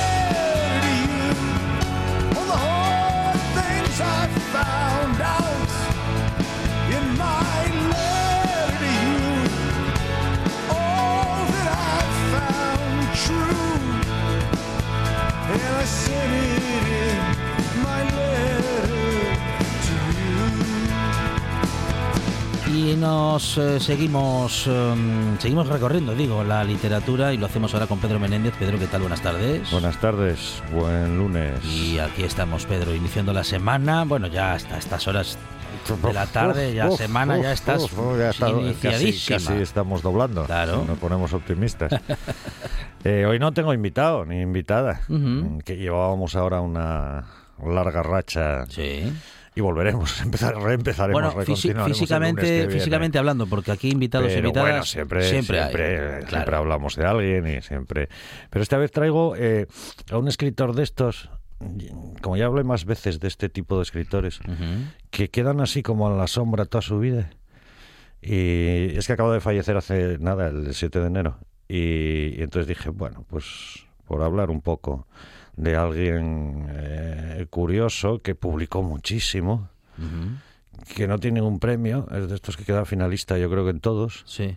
[22.94, 27.98] Y nos eh, seguimos em, seguimos recorriendo, digo, la literatura y lo hacemos ahora con
[27.98, 28.54] Pedro Menéndez.
[28.56, 29.00] Pedro, ¿qué tal?
[29.00, 29.68] Buenas tardes.
[29.72, 31.64] Buenas tardes, buen lunes.
[31.64, 34.04] Y aquí estamos, Pedro, iniciando la semana.
[34.04, 35.36] Bueno, ya hasta estas horas
[36.04, 37.90] de la tarde, ya semana, ya estás
[38.48, 39.38] iniciadísima.
[39.38, 40.44] Casi, estamos doblando.
[40.44, 40.84] Claro.
[40.86, 41.92] Nos ponemos optimistas.
[43.06, 45.02] Eh, hoy no tengo invitado ni invitada,
[45.62, 47.26] que llevábamos ahora una
[47.62, 48.64] larga racha.
[48.64, 49.12] Sí
[49.54, 51.44] y volveremos, empezar, reempezaremos, bueno,
[51.86, 57.46] físicamente, físicamente hablando, porque aquí invitados y invitadas bueno, siempre, siempre, siempre, hablamos de alguien
[57.46, 58.08] y siempre.
[58.50, 59.66] Pero esta vez traigo eh,
[60.10, 61.30] a un escritor de estos,
[62.20, 64.40] como ya hablé más veces de este tipo de escritores,
[65.10, 67.30] que quedan así como en la sombra toda su vida.
[68.20, 71.38] Y es que acabo de fallecer hace nada, el 7 de enero.
[71.68, 75.06] Y, y entonces dije, bueno, pues por hablar un poco
[75.56, 79.68] de alguien eh, curioso que publicó muchísimo,
[80.96, 83.80] que no tiene ningún premio, es de estos que queda finalista yo creo que en
[83.80, 84.22] todos.
[84.26, 84.56] Sí.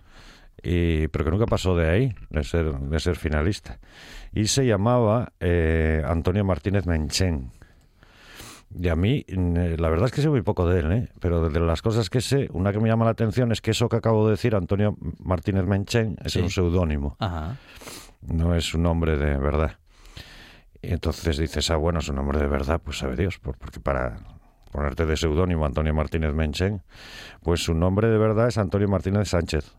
[0.64, 3.80] Y, pero que nunca pasó de ahí, de ser, de ser finalista.
[4.34, 7.52] Y se llamaba eh, Antonio Martínez Menchen.
[8.78, 11.10] Y a mí, mm, la verdad es que sé muy poco de él, ¿eh?
[11.22, 13.88] pero de las cosas que sé, una que me llama la atención es que eso
[13.88, 16.40] que acabo de decir, Antonio Martínez Menchen, es Sí.
[16.42, 17.16] un seudónimo,
[18.24, 19.78] no es un nombre de verdad.
[20.88, 23.80] Y entonces dices, ah, bueno, es un nombre de verdad, pues sabe Dios, por- porque
[23.82, 24.20] para
[24.72, 26.82] ponerte de seudónimo Antonio Martínez Menchen,
[27.44, 29.76] pues su nombre de verdad es Antonio Martínez Sánchez.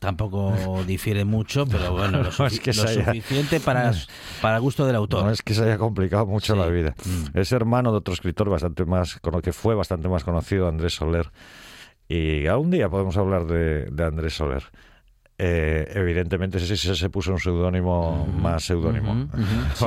[0.00, 3.92] Tampoco difiere mucho, pero bueno, lo, No, es que lo haya- suficiente para,
[4.42, 5.24] para gusto del autor.
[5.24, 6.58] No es que se haya complicado mucho Sí.
[6.60, 6.94] la vida.
[7.04, 7.38] Mm.
[7.38, 11.30] Es hermano de otro escritor bastante más, con que fue bastante más conocido, Andrés Soler.
[12.06, 14.62] Y algún día podemos hablar de, de Andrés Soler.
[15.40, 19.28] Eh, evidentemente ese sí se puso un seudónimo más seudónimo.
[19.74, 19.86] Sí.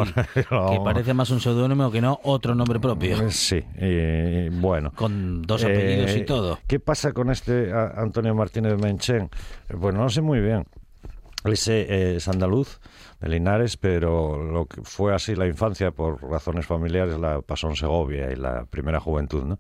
[0.49, 0.69] No.
[0.71, 3.29] Que parece más un seudónimo que no otro nombre propio.
[3.29, 4.93] Sí, y, bueno.
[4.95, 6.59] Con dos apellidos y Eh, todo.
[6.67, 9.29] ¿Qué pasa con este Antonio Martínez Menchen?
[9.67, 10.65] Eh, Pues no lo sé muy bien.
[11.43, 12.79] Ese eh, es andaluz,
[13.19, 17.75] de Linares, pero lo que fue así la infancia por razones familiares la pasó en
[17.75, 19.59] Segovia y la primera juventud, ¿no?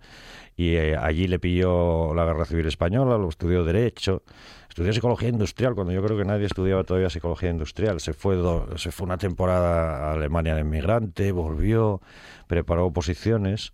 [0.61, 4.21] Y eh, allí le pilló la Guerra Civil Española, lo estudió Derecho,
[4.69, 7.99] estudió Psicología Industrial, cuando yo creo que nadie estudiaba todavía Psicología Industrial.
[7.99, 11.99] Se fue, do- se fue una temporada a Alemania de inmigrante, volvió,
[12.47, 13.73] preparó oposiciones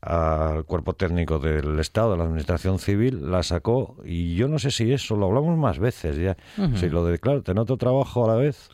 [0.00, 4.70] al cuerpo técnico del Estado, de la Administración Civil, la sacó y yo no sé
[4.70, 6.36] si eso, lo hablamos más veces ya,
[6.76, 8.68] si lo de, claro, tener otro trabajo a la vez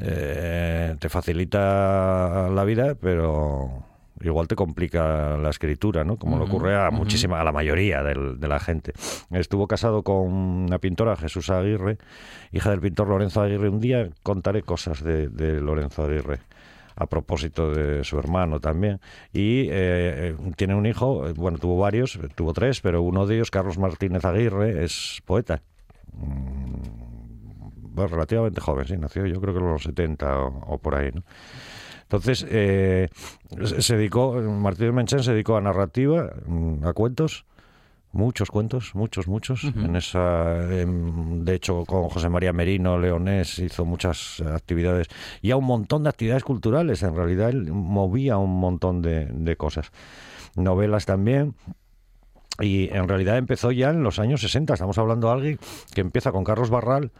[0.00, 3.84] eh, te facilita la vida, pero
[4.22, 6.16] igual te complica la escritura, ¿no?
[6.16, 8.92] Como le Ujú, ocurre a muchísima, a la mayoría del- de la gente.
[9.30, 11.98] Estuvo casado con una pintora, Jesús Aguirre,
[12.52, 13.68] hija del pintor Lorenzo Aguirre.
[13.68, 16.40] Un día contaré cosas de, de Lorenzo Aguirre
[17.00, 19.00] a propósito de su hermano también.
[19.32, 23.52] Y eh, eh, tiene un hijo, bueno, tuvo varios, tuvo tres, pero uno de ellos,
[23.52, 25.62] Carlos Martínez Aguirre, es poeta.
[26.12, 30.94] Mm, bueno, relativamente joven, sí, nació yo creo que en los 70 o, o por
[30.96, 31.22] ahí, ¿no?
[32.08, 33.10] Entonces, eh,
[33.80, 37.44] se dedicó, Martínez Menchen se dedicó a narrativa, mm, a cuentos,
[38.12, 39.64] muchos cuentos, muchos, muchos.
[39.64, 45.08] En esa, em, de hecho, con José María Merino, Leonés, hizo muchas actividades
[45.42, 47.02] y a un montón de actividades culturales.
[47.02, 49.92] En realidad, él movía un montón de, de cosas.
[50.56, 51.54] Novelas también.
[52.58, 54.72] Y en realidad empezó ya en los años 60.
[54.72, 55.58] Estamos hablando de alguien
[55.94, 57.12] que empieza con Carlos Barral,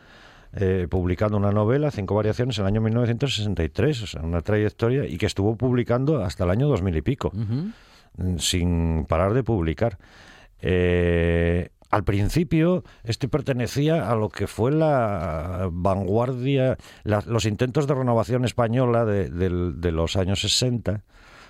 [0.54, 5.18] eh, publicando una novela, cinco variaciones, en el año 1963, o sea, una trayectoria, y
[5.18, 9.98] que estuvo publicando hasta el año 2000 y pico, mm, sin parar de publicar.
[10.60, 17.94] Eh, al principio, este pertenecía a lo que fue la vanguardia, la- los intentos de
[17.94, 21.02] renovación española de los años 60,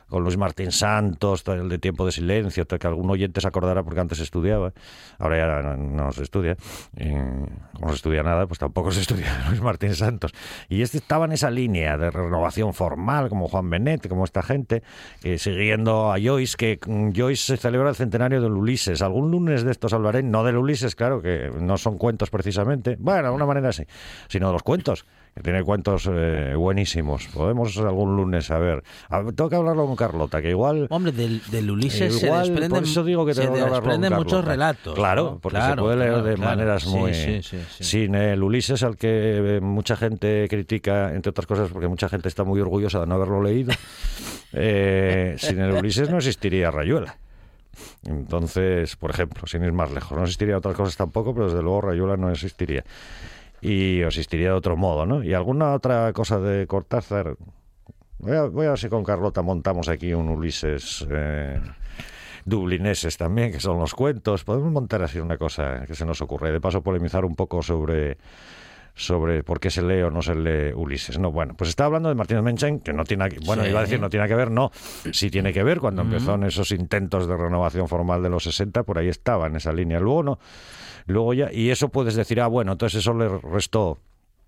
[0.09, 3.49] con Luis Martín Santos, todo el de Tiempo de Silencio, todo que algún oyente se
[3.49, 4.73] acordará porque antes estudiaba,
[5.19, 6.57] ahora ya no, se estudia,
[6.97, 7.49] y como
[7.81, 10.33] no se estudia nada, pues tampoco se estudia Luis Martín Santos.
[10.69, 14.83] Y este estaba en esa línea de renovación formal, como Juan Benet, como esta gente,
[15.23, 19.03] eh, siguiendo a Joyce, que mm, Joyce se celebra el centenario del Ulises.
[19.03, 23.21] Algún lunes de estos hablaré, no del Ulises, claro, que no son cuentos precisamente, bueno,
[23.21, 23.85] de alguna manera sí,
[24.29, 25.05] sino de los cuentos
[25.35, 27.27] que tiene cuentos eh, buenísimos.
[27.29, 28.83] Podemos algún lunes a ver.
[29.09, 30.87] A tengo que hablarlo con Carlota, que igual.
[30.91, 33.91] Hombre, del, del Ulises Igual, se desprenden, por eso digo que se tengo que hablarlo
[33.91, 34.95] con desprenden muchos relatos.
[34.95, 35.39] Claro, ¿no?
[35.39, 36.51] porque se puede leer claro, de claro.
[36.51, 37.15] maneras muy.
[37.15, 37.85] sí, sí, sí.
[37.85, 42.29] Sin el Ulises, al que eh, mucha gente critica, entre otras cosas, porque mucha gente
[42.29, 43.73] está muy orgullosa de no haberlo leído.
[44.53, 47.17] eh, sin el Ulises no existiría Rayuela.
[48.05, 51.83] Entonces, por ejemplo, sin ir más lejos, no existiría otras cosas tampoco, pero desde luego
[51.83, 52.85] Rayuela no existiría.
[53.61, 55.23] Y existiría de otro modo, ¿no?
[55.23, 57.37] Y alguna otra cosa de Cortázar.
[58.19, 61.61] Voy a, voy a ver si con Carlota montamos aquí un Ulises eh,
[62.45, 64.45] dublineses también, que son los cuentos.
[64.45, 66.53] Podemos montar así una cosa que se nos ocurre.
[66.53, 68.19] De paso, polemizar un poco sobre
[68.99, 71.19] sobre por qué se lee o no se lee Ulises.
[71.19, 73.71] No, bueno, pues estaba hablando de Martínez Menchen, que no tiene, que- bueno, Sí.
[73.71, 74.71] iba a decir no tiene que ver, no,
[75.13, 78.83] sí tiene que ver, cuando empezó en esos intentos de renovación formal de los 60,
[78.83, 80.01] por ahí estaba en esa línea.
[80.01, 80.39] Luego no,
[81.07, 83.99] luego ya, y eso puedes decir, ah, bueno, entonces eso le restó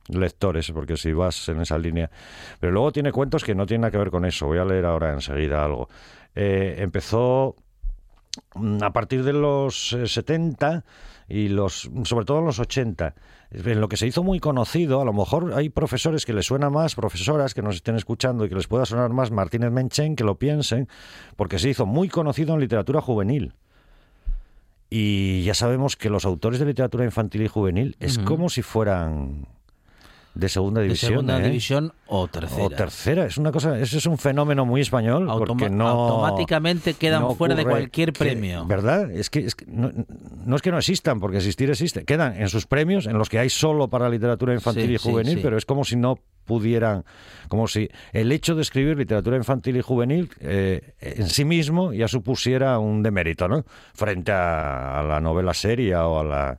[0.08, 2.10] lectores, porque si vas en esa línea.
[2.58, 4.46] Pero luego tiene cuentos que no tienen nada que ver con eso.
[4.46, 5.88] Voy a leer ahora enseguida algo.
[6.34, 7.54] Eh, empezó
[8.54, 10.84] mm, a partir de los eh, 70
[11.30, 13.14] y los sobre todo en los 80
[13.52, 16.68] en lo que se hizo muy conocido a lo mejor hay profesores que les suena
[16.68, 20.24] más profesoras que nos estén escuchando y que les pueda sonar más Martínez Menchen que
[20.24, 20.88] lo piensen
[21.36, 23.54] porque se hizo muy conocido en literatura juvenil.
[24.88, 29.46] Y ya sabemos que los autores de literatura infantil y juvenil es como si fueran
[30.34, 31.10] de segunda de división.
[31.12, 31.42] segunda ¿eh?
[31.42, 32.64] división o tercera.
[32.64, 36.94] O tercera, es una cosa, eso es un fenómeno muy español Automa- porque no automáticamente
[36.94, 38.64] quedan no fuera de cualquier que- premio.
[38.66, 39.10] ¿Verdad?
[39.10, 39.90] Es que, es que no,
[40.46, 42.04] no es que no existan, porque existir existe.
[42.04, 45.10] Quedan en sus premios, en los que hay solo para literatura infantil Sí, y sí,
[45.10, 45.40] juvenil, sí.
[45.42, 47.04] pero es como si no pudieran,
[47.48, 52.08] como si el hecho de escribir literatura infantil y juvenil eh, en sí mismo ya
[52.08, 53.64] supusiera un demérito, ¿no?
[53.94, 56.58] Frente a, a la novela seria o a la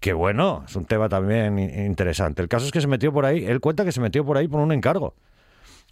[0.00, 2.42] que bueno, es un tema también interesante.
[2.42, 4.48] El caso es que se metió por ahí, él cuenta que se metió por ahí
[4.48, 5.14] por un encargo.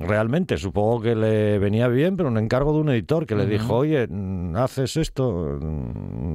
[0.01, 3.75] Realmente, supongo que le venía bien, pero un encargo de un editor que le dijo,
[3.75, 5.59] oye, mm, haces esto,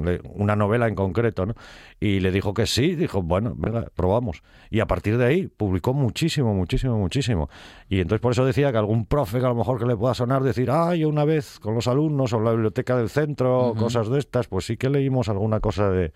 [0.03, 1.53] Mm, una novela en concreto, ¿no?
[1.99, 4.43] Y le dijo que sí, dijo, bueno, venga, probamos.
[4.69, 7.49] Y a partir de ahí publicó muchísimo, muchísimo, muchísimo.
[7.89, 10.13] Y entonces por eso decía que algún profe que a lo mejor que le pueda
[10.13, 13.74] sonar decir, ah, yo una vez con los alumnos o en la biblioteca del centro,
[13.78, 16.11] cosas de estas, pues sí que leímos alguna cosa de,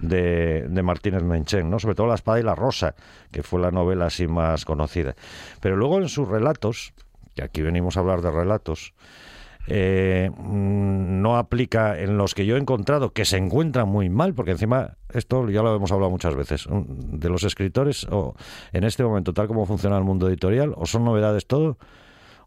[0.00, 1.78] de, de Martínez Menchen, ¿no?
[1.78, 2.94] Sobre todo La espada y la rosa,
[3.30, 5.14] que fue la novela así más conocida.
[5.60, 6.92] Pero luego en sus relatos,
[7.34, 8.94] que aquí venimos a hablar de relatos,
[9.70, 14.32] eh, mm, no aplica en los que yo he encontrado que se encuentran muy mal,
[14.34, 18.34] porque encima esto ya lo hemos hablado muchas veces, de los escritores, o
[18.72, 21.76] en este momento, tal como funciona el mundo editorial, o son novedades todo,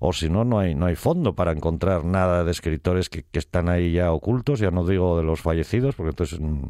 [0.04, 3.38] o si no, no hay, no hay fondo para encontrar nada de escritores que, que
[3.38, 6.64] están ahí ya ocultos, ya no digo de los fallecidos, porque entonces mm,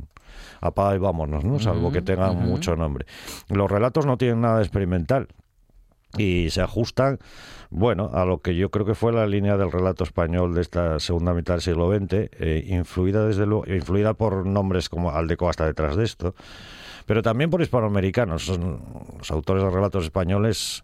[0.59, 1.57] apaga y vámonos, ¿no?
[1.59, 3.05] Salvo que tengan mucho nombre.
[3.47, 5.29] Los relatos no tienen nada de experimental
[6.17, 7.19] y se ajustan,
[7.69, 10.99] bueno, a lo que yo creo que fue la línea del relato español de esta
[10.99, 15.65] segunda mitad del siglo XX, eh, influida desde luego, influida por nombres como Aldeco hasta
[15.65, 16.35] detrás de esto,
[17.05, 18.45] pero también por hispanoamericanos.
[18.45, 18.81] Son-
[19.19, 20.83] Los autores de relatos españoles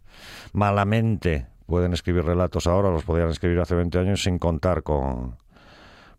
[0.53, 5.36] malamente pueden escribir relatos ahora, los podían escribir hace 20 años sin contar con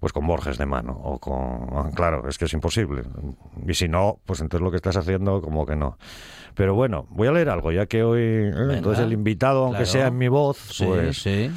[0.01, 3.03] pues con Borges de mano o con claro, es que es imposible.
[3.67, 5.99] Y si no, pues entonces lo que estás haciendo como que no.
[6.55, 9.91] Pero bueno, voy a leer algo, ya que hoy eh, entonces el invitado, aunque claro.
[9.91, 11.51] sea en mi voz, Sí, pues sí.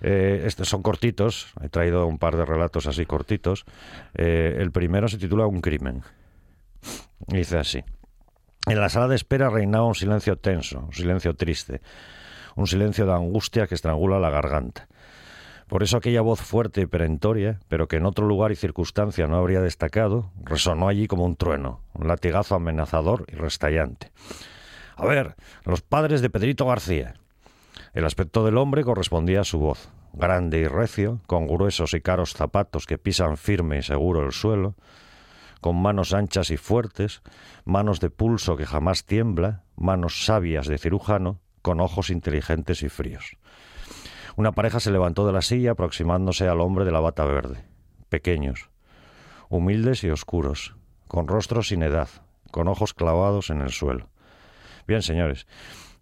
[0.00, 3.64] Eh, estos son cortitos, he traído un par de relatos así cortitos.
[4.14, 6.02] Eh, el primero se titula Un crimen.
[7.28, 7.84] Y dice así.
[8.66, 11.80] En la sala de espera reinaba un silencio tenso, un silencio triste,
[12.58, 14.88] un silencio de angustia que estrangula la garganta.
[15.68, 19.36] Por eso aquella voz fuerte y perentoria, pero que en otro lugar y circunstancia no
[19.36, 24.10] habría destacado, resonó allí como un trueno, un latigazo amenazador y restallante.
[24.96, 27.14] A ver, los padres de Pedrito García.
[27.94, 32.32] El aspecto del hombre correspondía a su voz, grande y recio, con gruesos y caros
[32.32, 34.74] zapatos que pisan firme y seguro el suelo,
[35.60, 37.22] con manos anchas y fuertes,
[37.64, 43.36] manos de pulso que jamás tiembla, manos sabias de cirujano, con ojos inteligentes y fríos.
[44.36, 47.64] Una pareja se levantó de la silla aproximándose al hombre de la bata verde.
[48.08, 48.70] Pequeños,
[49.48, 50.76] humildes y oscuros,
[51.08, 52.08] con rostros sin edad,
[52.50, 54.08] con ojos clavados en el suelo.
[54.86, 55.46] Bien, señores,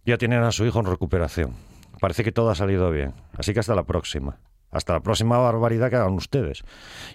[0.05, 1.55] ya tienen a su hijo en recuperación.
[2.01, 4.39] Parece que todo ha salido bien, así que hasta la próxima.
[4.71, 6.63] Hasta la próxima barbaridad que hagan ustedes.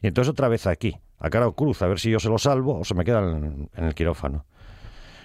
[0.02, 2.40] Y entonces otra vez aquí, a cara o cruz, a ver si yo se lo
[2.40, 4.46] salvo o se me queda en, en el quirófano.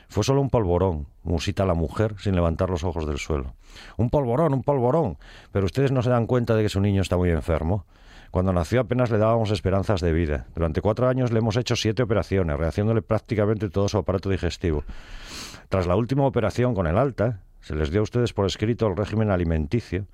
[0.09, 3.55] Fue solo un polvorón, musita la mujer sin levantar los ojos del suelo.
[3.97, 5.19] Un polvorón, un polvorón.
[5.53, 7.85] Pero ustedes no se dan cuenta de que su niño está muy enfermo.
[8.31, 10.47] Cuando nació apenas le dábamos esperanzas de vida.
[10.55, 14.85] Durante cuatro años le hemos hecho siete operaciones, rehaciéndole prácticamente todo su aparato digestivo.
[15.69, 18.97] Tras la última operación con el alta, se les dio a ustedes por escrito el
[18.97, 20.07] régimen alimenticio,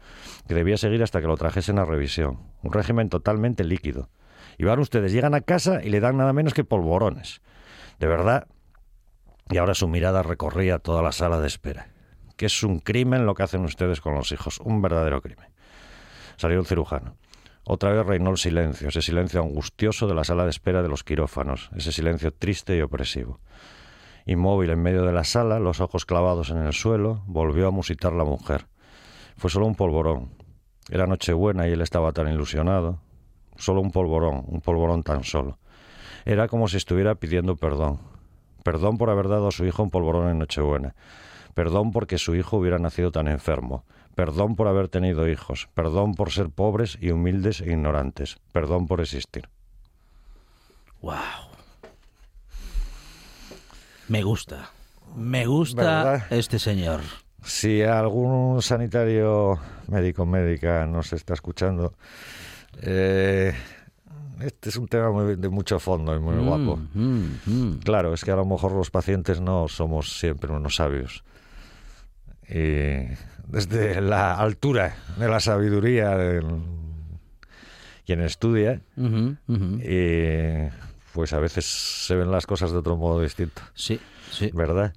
[0.48, 2.38] que debía seguir hasta que lo trajesen a revisión.
[2.62, 4.08] Un régimen totalmente líquido.
[4.56, 7.42] Y van ustedes, llegan a casa y le dan nada menos que polvorones.
[7.98, 8.46] De verdad.
[9.50, 11.88] Y ahora su mirada recorría toda la sala de espera.
[12.36, 14.60] Que es un crimen lo que hacen ustedes con los hijos.
[14.60, 15.48] Un verdadero crimen.
[16.36, 17.16] Salió el cirujano.
[17.64, 21.04] Otra vez reinó el silencio, ese silencio angustioso de la sala de espera de los
[21.04, 23.38] quirófanos, ese silencio triste y opresivo.
[24.26, 28.12] Inmóvil en medio de la sala, los ojos clavados en el suelo, volvió a musitar
[28.12, 28.66] la mujer.
[29.36, 30.30] Fue solo un polvorón.
[30.90, 32.98] Era Nochebuena y él estaba tan ilusionado.
[33.56, 35.58] Solo un polvorón, un polvorón tan solo.
[36.24, 38.00] Era como si estuviera pidiendo perdón.
[38.62, 40.94] Perdón por haber dado a su hijo un polvorón en Nochebuena.
[41.54, 43.84] Perdón porque su hijo hubiera nacido tan enfermo.
[44.14, 45.68] Perdón por haber tenido hijos.
[45.74, 48.38] Perdón por ser pobres y humildes e ignorantes.
[48.52, 49.48] Perdón por existir.
[51.00, 51.14] Wow.
[54.08, 54.70] Me gusta.
[55.16, 56.26] Me gusta ¿Verdad?
[56.30, 57.00] este señor.
[57.44, 59.58] Si algún sanitario
[59.88, 61.94] médico médica nos está escuchando,
[62.80, 63.52] eh,
[64.40, 66.76] este es un tema muy- de mucho fondo y muy Mm, guapo.
[66.94, 67.78] mm, mm.
[67.84, 71.24] Claro, es que a lo mejor los pacientes no somos siempre unos sabios.
[72.48, 73.06] Y
[73.46, 76.62] desde la altura de la sabiduría del-
[78.04, 80.68] quien estudia, y
[81.14, 83.62] pues a veces se ven las cosas de otro modo distinto.
[83.74, 84.50] Sí, sí.
[84.52, 84.92] ¿Verdad?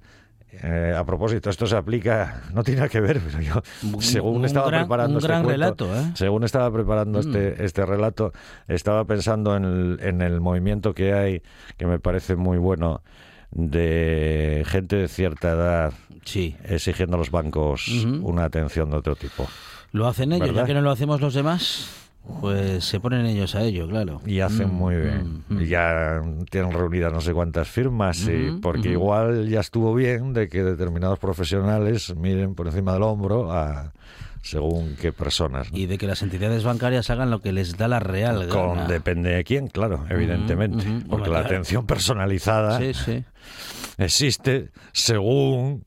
[0.62, 3.62] Eh, a propósito, esto se aplica, no tiene nada que ver, pero yo,
[4.00, 5.52] según un estaba gran- preparando un este gran cuento,
[5.86, 6.12] relato, ¿eh?
[6.14, 8.32] según estaba preparando este, este relato,
[8.68, 11.42] estaba pensando en el, en el movimiento que hay,
[11.76, 13.02] que me parece muy bueno,
[13.50, 15.92] de gente de cierta edad
[16.24, 16.56] Sí.
[16.64, 17.86] exigiendo a los bancos
[18.22, 19.46] una atención de otro tipo.
[19.92, 20.62] Lo hacen ellos, ¿Verdad?
[20.62, 22.05] ya que no lo hacemos los demás,
[22.40, 24.20] pues se ponen ellos a ello, claro.
[24.26, 25.44] Y hacen Mm, muy bien.
[25.48, 25.60] mm, mm.
[25.62, 26.20] Y ya
[26.50, 31.18] tienen reunidas no sé cuántas firmas, y porque igual ya estuvo bien de que determinados
[31.18, 33.92] profesionales miren por encima del hombro a
[34.42, 35.72] según qué personas.
[35.72, 35.78] ¿no?
[35.78, 38.86] Y de que las entidades bancarias hagan lo que les da la real Con gana.
[38.86, 40.84] depende de quién, claro, evidentemente.
[40.84, 41.46] Porque Hombre, la claro.
[41.46, 43.24] atención personalizada Sí, sí.
[43.98, 45.84] existe según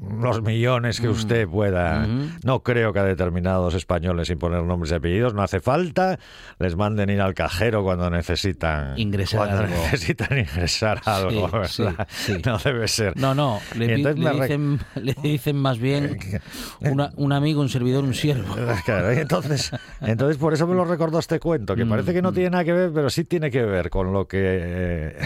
[0.00, 2.04] los millones que usted pueda.
[2.06, 2.28] Ujú.
[2.44, 6.18] No creo que a determinados españoles, sin poner nombres y apellidos, no hace falta,
[6.58, 9.74] les manden ir al cajero cuando necesitan Ingresar cuando algo.
[9.74, 11.48] necesitan ingresar algo.
[11.66, 12.08] Sí, ¿verdad?
[12.10, 12.42] sí, sí.
[12.44, 13.16] No debe ser.
[13.16, 16.18] No, no, le, me dicen, le dicen más bien
[16.80, 18.54] una- un amigo, un servidor, un siervo.
[18.84, 19.70] Claro, entonces,
[20.00, 22.64] entonces por eso me lo recordó este cuento, que parece Mm, que no tiene nada
[22.64, 25.16] que ver, pero sí tiene que ver con lo que eh,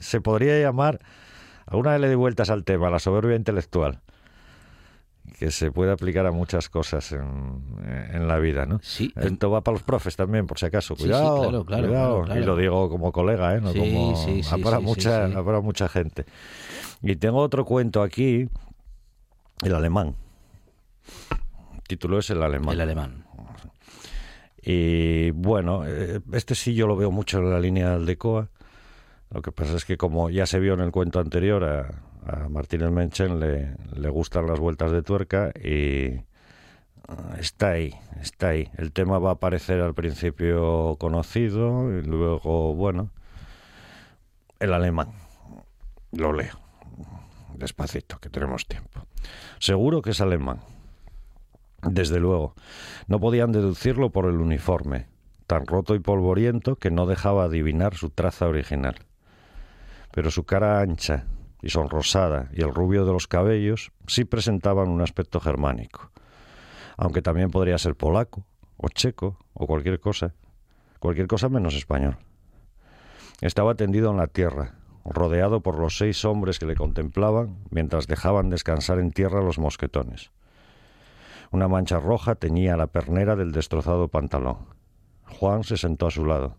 [0.00, 1.00] se podría llamar,
[1.66, 4.00] alguna vez le di vueltas al tema, la soberbia intelectual,
[5.42, 7.64] que se puede aplicar a muchas cosas en,
[8.12, 8.78] en la vida, ¿no?
[8.80, 10.94] Sí, Esto va para los profes también, por si acaso.
[10.94, 12.22] Sí, sí, Cuidado, claro, claro, cuidado.
[12.22, 12.40] claro.
[12.40, 13.60] Y lo digo como colega, ¿eh?
[13.60, 14.14] No Sí, como...
[14.14, 16.26] sí, sí, va para mucha, para mucha gente.
[17.02, 18.48] Y tengo otro cuento aquí,
[19.64, 20.14] el alemán.
[21.74, 22.74] El título es el alemán.
[22.74, 23.24] El alemán.
[24.62, 28.48] Y bueno, eh, este sí yo lo veo mucho en la línea del Aldecoa.
[29.32, 31.90] Lo que pasa es que como ya se vio en el cuento anterior, a,
[32.26, 36.20] a Martínez Menchen le, le gustan las vueltas de tuerca y
[37.08, 38.68] ah, está ahí, está ahí.
[38.76, 43.10] El tema va a aparecer al principio conocido y luego, bueno,
[44.60, 45.12] el alemán.
[46.12, 46.58] Lo leo.
[47.54, 49.06] Despacito, que tenemos tiempo.
[49.58, 50.60] Seguro que es alemán.
[51.82, 52.54] Desde luego,
[53.08, 55.06] no podían deducirlo por el uniforme,
[55.48, 58.94] tan roto y polvoriento que no dejaba adivinar su traza original.
[60.12, 61.24] Pero su cara ancha
[61.62, 66.10] y sonrosada y el rubio de los cabellos sí presentaban un aspecto germánico,
[66.96, 68.44] aunque también podría ser polaco
[68.76, 70.34] o checo o cualquier cosa,
[70.98, 72.18] cualquier cosa menos español.
[73.40, 78.50] Estaba tendido en la tierra, rodeado por los seis hombres que le contemplaban mientras dejaban
[78.50, 80.32] descansar en tierra los mosquetones.
[81.50, 84.58] Una mancha roja teñía la pernera del destrozado pantalón.
[85.38, 86.56] Juan se sentó a su lado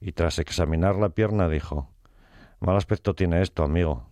[0.00, 1.88] y tras examinar la pierna dijo
[2.62, 4.04] Mal aspecto tiene esto, amigo.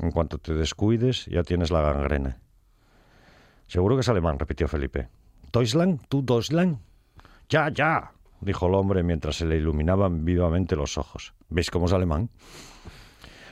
[0.00, 2.38] En cuanto te descuides ya tienes la gangrena.
[3.66, 5.08] Seguro que es alemán, repitió Felipe.
[5.52, 6.00] ¿Deutschland?
[6.08, 6.78] ¿Tú Deutschland?
[7.48, 11.34] Ya, ya, dijo el hombre mientras se le iluminaban vivamente los ojos.
[11.48, 12.30] ¿Veis cómo es alemán?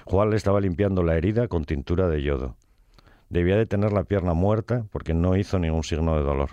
[0.05, 2.55] Juan le estaba limpiando la herida con tintura de yodo.
[3.31, 6.51] Debía de tener la pierna muerta porque no hizo ningún signo de dolor.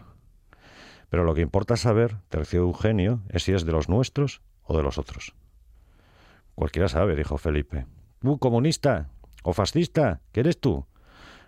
[1.10, 4.82] Pero lo que importa saber, terció Eugenio, es si es de los nuestros o de
[4.82, 5.36] los otros.
[6.58, 7.86] Cualquiera sabe, dijo Felipe.
[8.18, 9.12] ¿Tú, comunista
[9.44, 10.22] o fascista?
[10.32, 10.88] ¿Qué eres tú?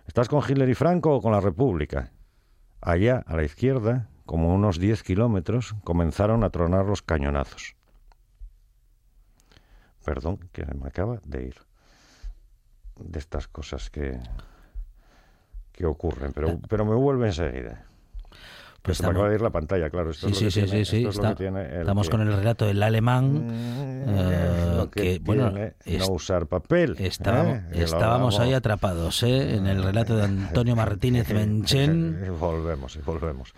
[0.06, 2.12] ¿Estás con Hitler y Franco o con la República?
[2.80, 7.74] Allá, a la izquierda, como unos diez kilómetros, comenzaron a tronar los cañonazos.
[10.04, 11.56] Perdón, que me acaba de ir
[12.96, 14.20] de estas cosas que,
[15.72, 17.89] que ocurren, pero, pero me vuelve enseguida.
[18.82, 20.10] Pues se me acaba de ir la pantalla, claro.
[20.10, 21.60] Esto Sí, es sí, lo que sí, tiene- sí, sí, esto es lo que tiene
[21.74, 23.48] el estamos que- con el relato del alemán.
[24.08, 25.52] eh, lo que que, bueno,
[25.84, 26.96] es- no usar papel.
[26.98, 27.82] estábamos, ¿eh?
[27.84, 29.56] Estábamos ahí atrapados, ¿eh?
[29.56, 32.18] En el relato de Antonio Martínez Menchen.
[32.40, 33.52] Volvemos, y volvemos.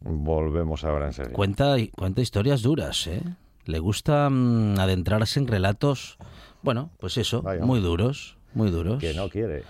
[0.00, 1.32] Volvemos ahora enseguida.
[1.34, 3.22] Cuenta, cuenta historias duras, ¿eh?
[3.64, 6.18] Le gusta mm, adentrarse en relatos,
[6.62, 7.64] bueno, pues eso, Vaya.
[7.64, 8.98] muy duros, muy duros.
[9.00, 9.64] Que no quiere.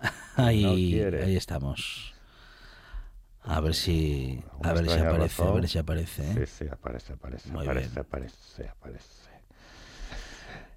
[0.36, 1.24] ahí, no quiere.
[1.24, 2.11] ahí estamos.
[3.44, 6.22] A ver si, a ver si aparece, a ver si aparece.
[6.22, 6.46] ¿eh?
[6.46, 7.98] Sí, sí, aparece, aparece, Muy aparece, bien.
[7.98, 9.22] aparece, aparece.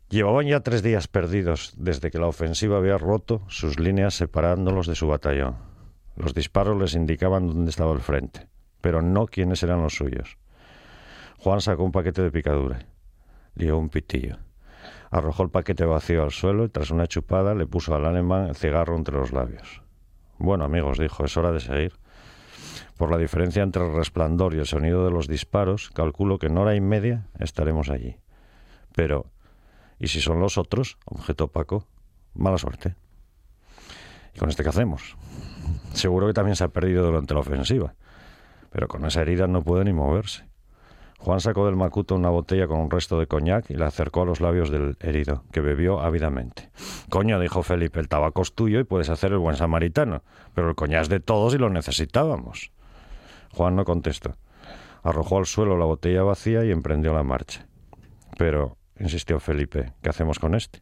[0.09, 4.95] Llevaban ya tres días perdidos desde que la ofensiva había roto sus líneas separándolos de
[4.95, 5.55] su batallón.
[6.15, 8.47] Los disparos les indicaban dónde estaba el frente,
[8.81, 10.37] pero no quiénes eran los suyos.
[11.39, 12.85] Juan sacó un paquete de picadura,
[13.55, 14.37] dio un pitillo,
[15.11, 18.55] arrojó el paquete vacío al suelo y tras una chupada le puso al alemán el
[18.55, 19.81] cigarro entre los labios.
[20.37, 21.93] Bueno, amigos, dijo, es hora de seguir.
[22.97, 26.57] Por la diferencia entre el resplandor y el sonido de los disparos, calculo que en
[26.57, 28.17] hora y media estaremos allí.
[28.95, 29.25] Pero,
[29.99, 30.97] ¿y si son los otros?
[31.05, 31.87] Objetó Paco.
[32.33, 32.95] Mala suerte.
[34.33, 35.17] ¿Y con este qué hacemos?
[35.93, 37.95] Seguro que también se ha perdido durante la ofensiva.
[38.71, 40.45] Pero con esa herida no puede ni moverse.
[41.19, 44.25] Juan sacó del macuto una botella con un resto de coñac y la acercó a
[44.25, 46.69] los labios del herido, que bebió ávidamente.
[47.09, 50.23] Coño, dijo Felipe, el tabaco es tuyo y puedes hacer el buen samaritano,
[50.53, 52.71] pero el coñac es de todos y lo necesitábamos.
[53.55, 54.35] Juan no contestó.
[55.01, 57.65] Arrojó al suelo la botella vacía y emprendió la marcha.
[58.37, 60.81] Pero, insistió Felipe, ¿qué hacemos con este?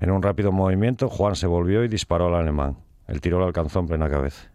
[0.00, 2.78] En un rápido movimiento, Juan se volvió y disparó al alemán.
[3.08, 4.52] El tiro le alcanzó en plena cabeza.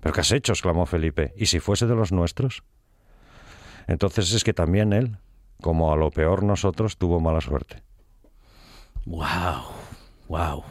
[0.00, 0.52] ¿Pero qué has hecho?
[0.52, 1.34] exclamó Felipe.
[1.36, 2.62] ¿Y si fuese de los nuestros?
[3.86, 5.18] Entonces es que también él,
[5.60, 7.82] como a lo peor nosotros, tuvo mala suerte.
[9.04, 9.64] ¡Wow!
[10.28, 10.64] ¡Wow!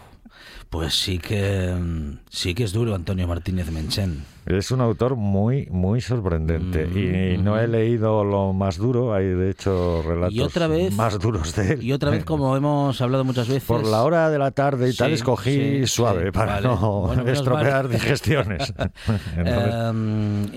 [0.70, 4.24] Pues sí que mm, sí que es duro Antonio Martínez Menchen.
[4.46, 9.52] Es un autor muy muy sorprendente y no he leído lo más duro, hay de
[9.52, 11.84] hecho relatos y otra vez, más duros de él.
[11.84, 13.64] Y otra vez, como hemos hablado muchas veces...
[13.64, 16.68] Por la hora de la tarde y tal, escogí sí, suave sí, para vale.
[16.68, 18.74] no Bueno, estropear digestiones.
[19.38, 20.48] Entonces, Em,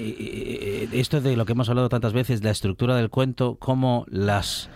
[0.93, 4.68] esto de lo que hemos hablado tantas veces, la estructura del cuento, como las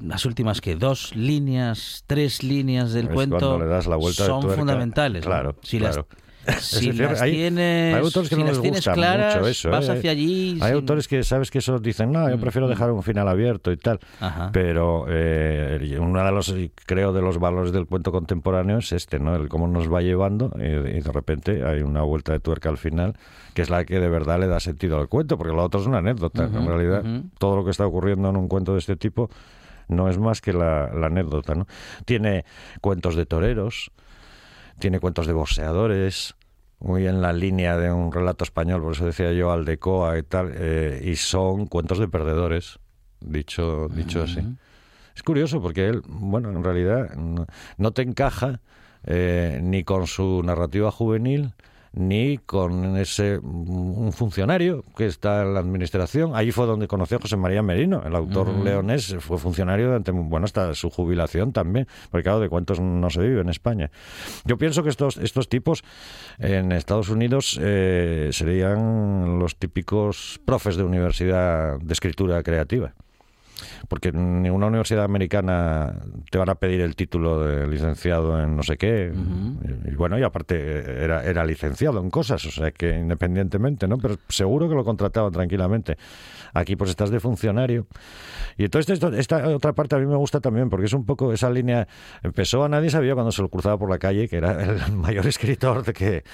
[0.00, 4.22] las últimas que dos líneas, tres líneas del Es cuento cuando le das la vuelta
[4.22, 5.24] de son fundamentales.
[5.24, 6.06] Claro, si claro.
[6.08, 6.14] las,
[6.62, 9.70] si decir, las hay- tienes, hay autores que si no les gusta claras, mucho eso.
[9.70, 9.92] vas ¿eh?
[9.92, 10.50] hacia allí.
[10.50, 13.26] Hay sin- Mm, autores que sabes que eso dicen, no, yo prefiero dejar un final
[13.28, 13.98] abierto y tal.
[14.20, 14.50] Ajá.
[14.52, 16.54] Pero eh, uno de los,
[16.84, 19.34] creo, de los valores del cuento contemporáneo es este, ¿no?
[19.34, 22.76] El cómo nos va llevando y, y de repente hay una vuelta de tuerca al
[22.78, 23.14] final
[23.54, 25.86] que es la que de verdad le da sentido al cuento, porque lo otro es
[25.86, 26.44] una anécdota.
[26.44, 27.04] En realidad,
[27.38, 29.30] todo lo que está ocurriendo en un cuento de este tipo
[29.88, 31.66] no es más que la, la anécdota, ¿no?
[32.04, 32.44] Tiene
[32.80, 33.90] cuentos de toreros,
[34.78, 36.34] tiene cuentos de boxeadores,
[36.80, 40.52] muy en la línea de un relato español, por eso decía yo Aldecoa y tal,
[40.54, 42.78] eh, y son cuentos de perdedores,
[43.20, 44.40] dicho, dicho así.
[45.16, 47.46] Es curioso porque él, bueno, en realidad no,
[47.78, 48.60] no te encaja
[49.04, 51.54] eh, ni con su narrativa juvenil
[51.94, 56.34] ni con ese un funcionario que está en la administración.
[56.34, 60.44] Allí fue donde conoció a José María Merino, el autor leonés, fue funcionario durante, bueno,
[60.44, 63.90] hasta su jubilación también, porque claro, de cuentos no se vive en España.
[64.44, 65.84] Yo pienso que estos, estos tipos
[66.38, 72.94] en Estados Unidos eh, serían los típicos profes de universidad de escritura creativa
[73.88, 75.94] porque en ninguna universidad americana
[76.30, 79.12] te van a pedir el título de licenciado en no sé qué.
[79.86, 83.86] y, y bueno, y aparte eh, era, era licenciado en cosas, o sea que independientemente,
[83.88, 83.98] ¿no?
[83.98, 85.96] Pero seguro que lo contrataban tranquilamente.
[86.52, 87.86] Aquí pues estás de funcionario.
[88.56, 91.32] Y entonces esto- esta otra parte a mí me gusta también, porque es un poco
[91.32, 91.88] esa línea...
[92.22, 95.26] Empezó a nadie sabía cuando se lo cruzaba por la calle, que era el mayor
[95.26, 96.24] escritor de que...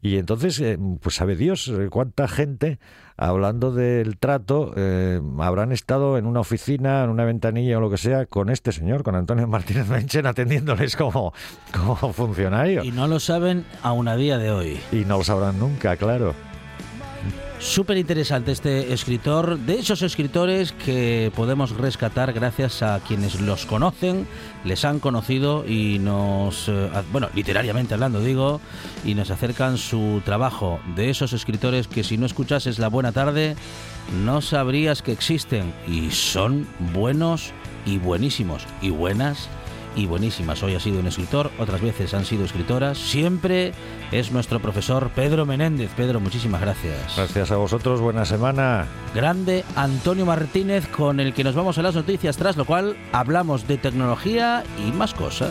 [0.00, 2.78] Y entonces, eh, pues sabe Dios eh, cuánta gente,
[3.18, 7.98] hablando del trato, eh, habrán estado en una oficina, en una ventanilla o lo que
[7.98, 11.34] sea, con este señor, con Antonio Martínez Menchen, atendiéndoles como,
[11.72, 12.84] como funcionario.
[12.84, 14.80] Y no lo saben aún a día de hoy.
[14.92, 16.34] Y no lo sabrán nunca, claro.
[17.60, 24.28] Súper interesante este escritor, de esos escritores que podemos rescatar gracias a quienes los conocen,
[24.64, 28.60] les han conocido y nos, eh, bueno, literariamente hablando digo,
[29.04, 30.78] y nos acercan su trabajo.
[30.94, 33.56] De esos escritores que si no escuchases La Buena Tarde,
[34.24, 37.52] no sabrías que existen y son buenos
[37.84, 39.48] y buenísimos y buenas
[39.98, 40.62] y buenísimas.
[40.62, 42.96] Hoy ha sido un escritor, otras veces han sido escritoras.
[42.96, 43.72] Siempre
[44.12, 45.90] es nuestro profesor Pedro Menéndez.
[45.96, 47.16] Pedro, muchísimas gracias.
[47.16, 48.86] Gracias a vosotros, buena semana.
[49.12, 53.66] Grande Antonio Martínez con el que nos vamos a las noticias, tras lo cual hablamos
[53.66, 55.50] de tecnología y más cosas.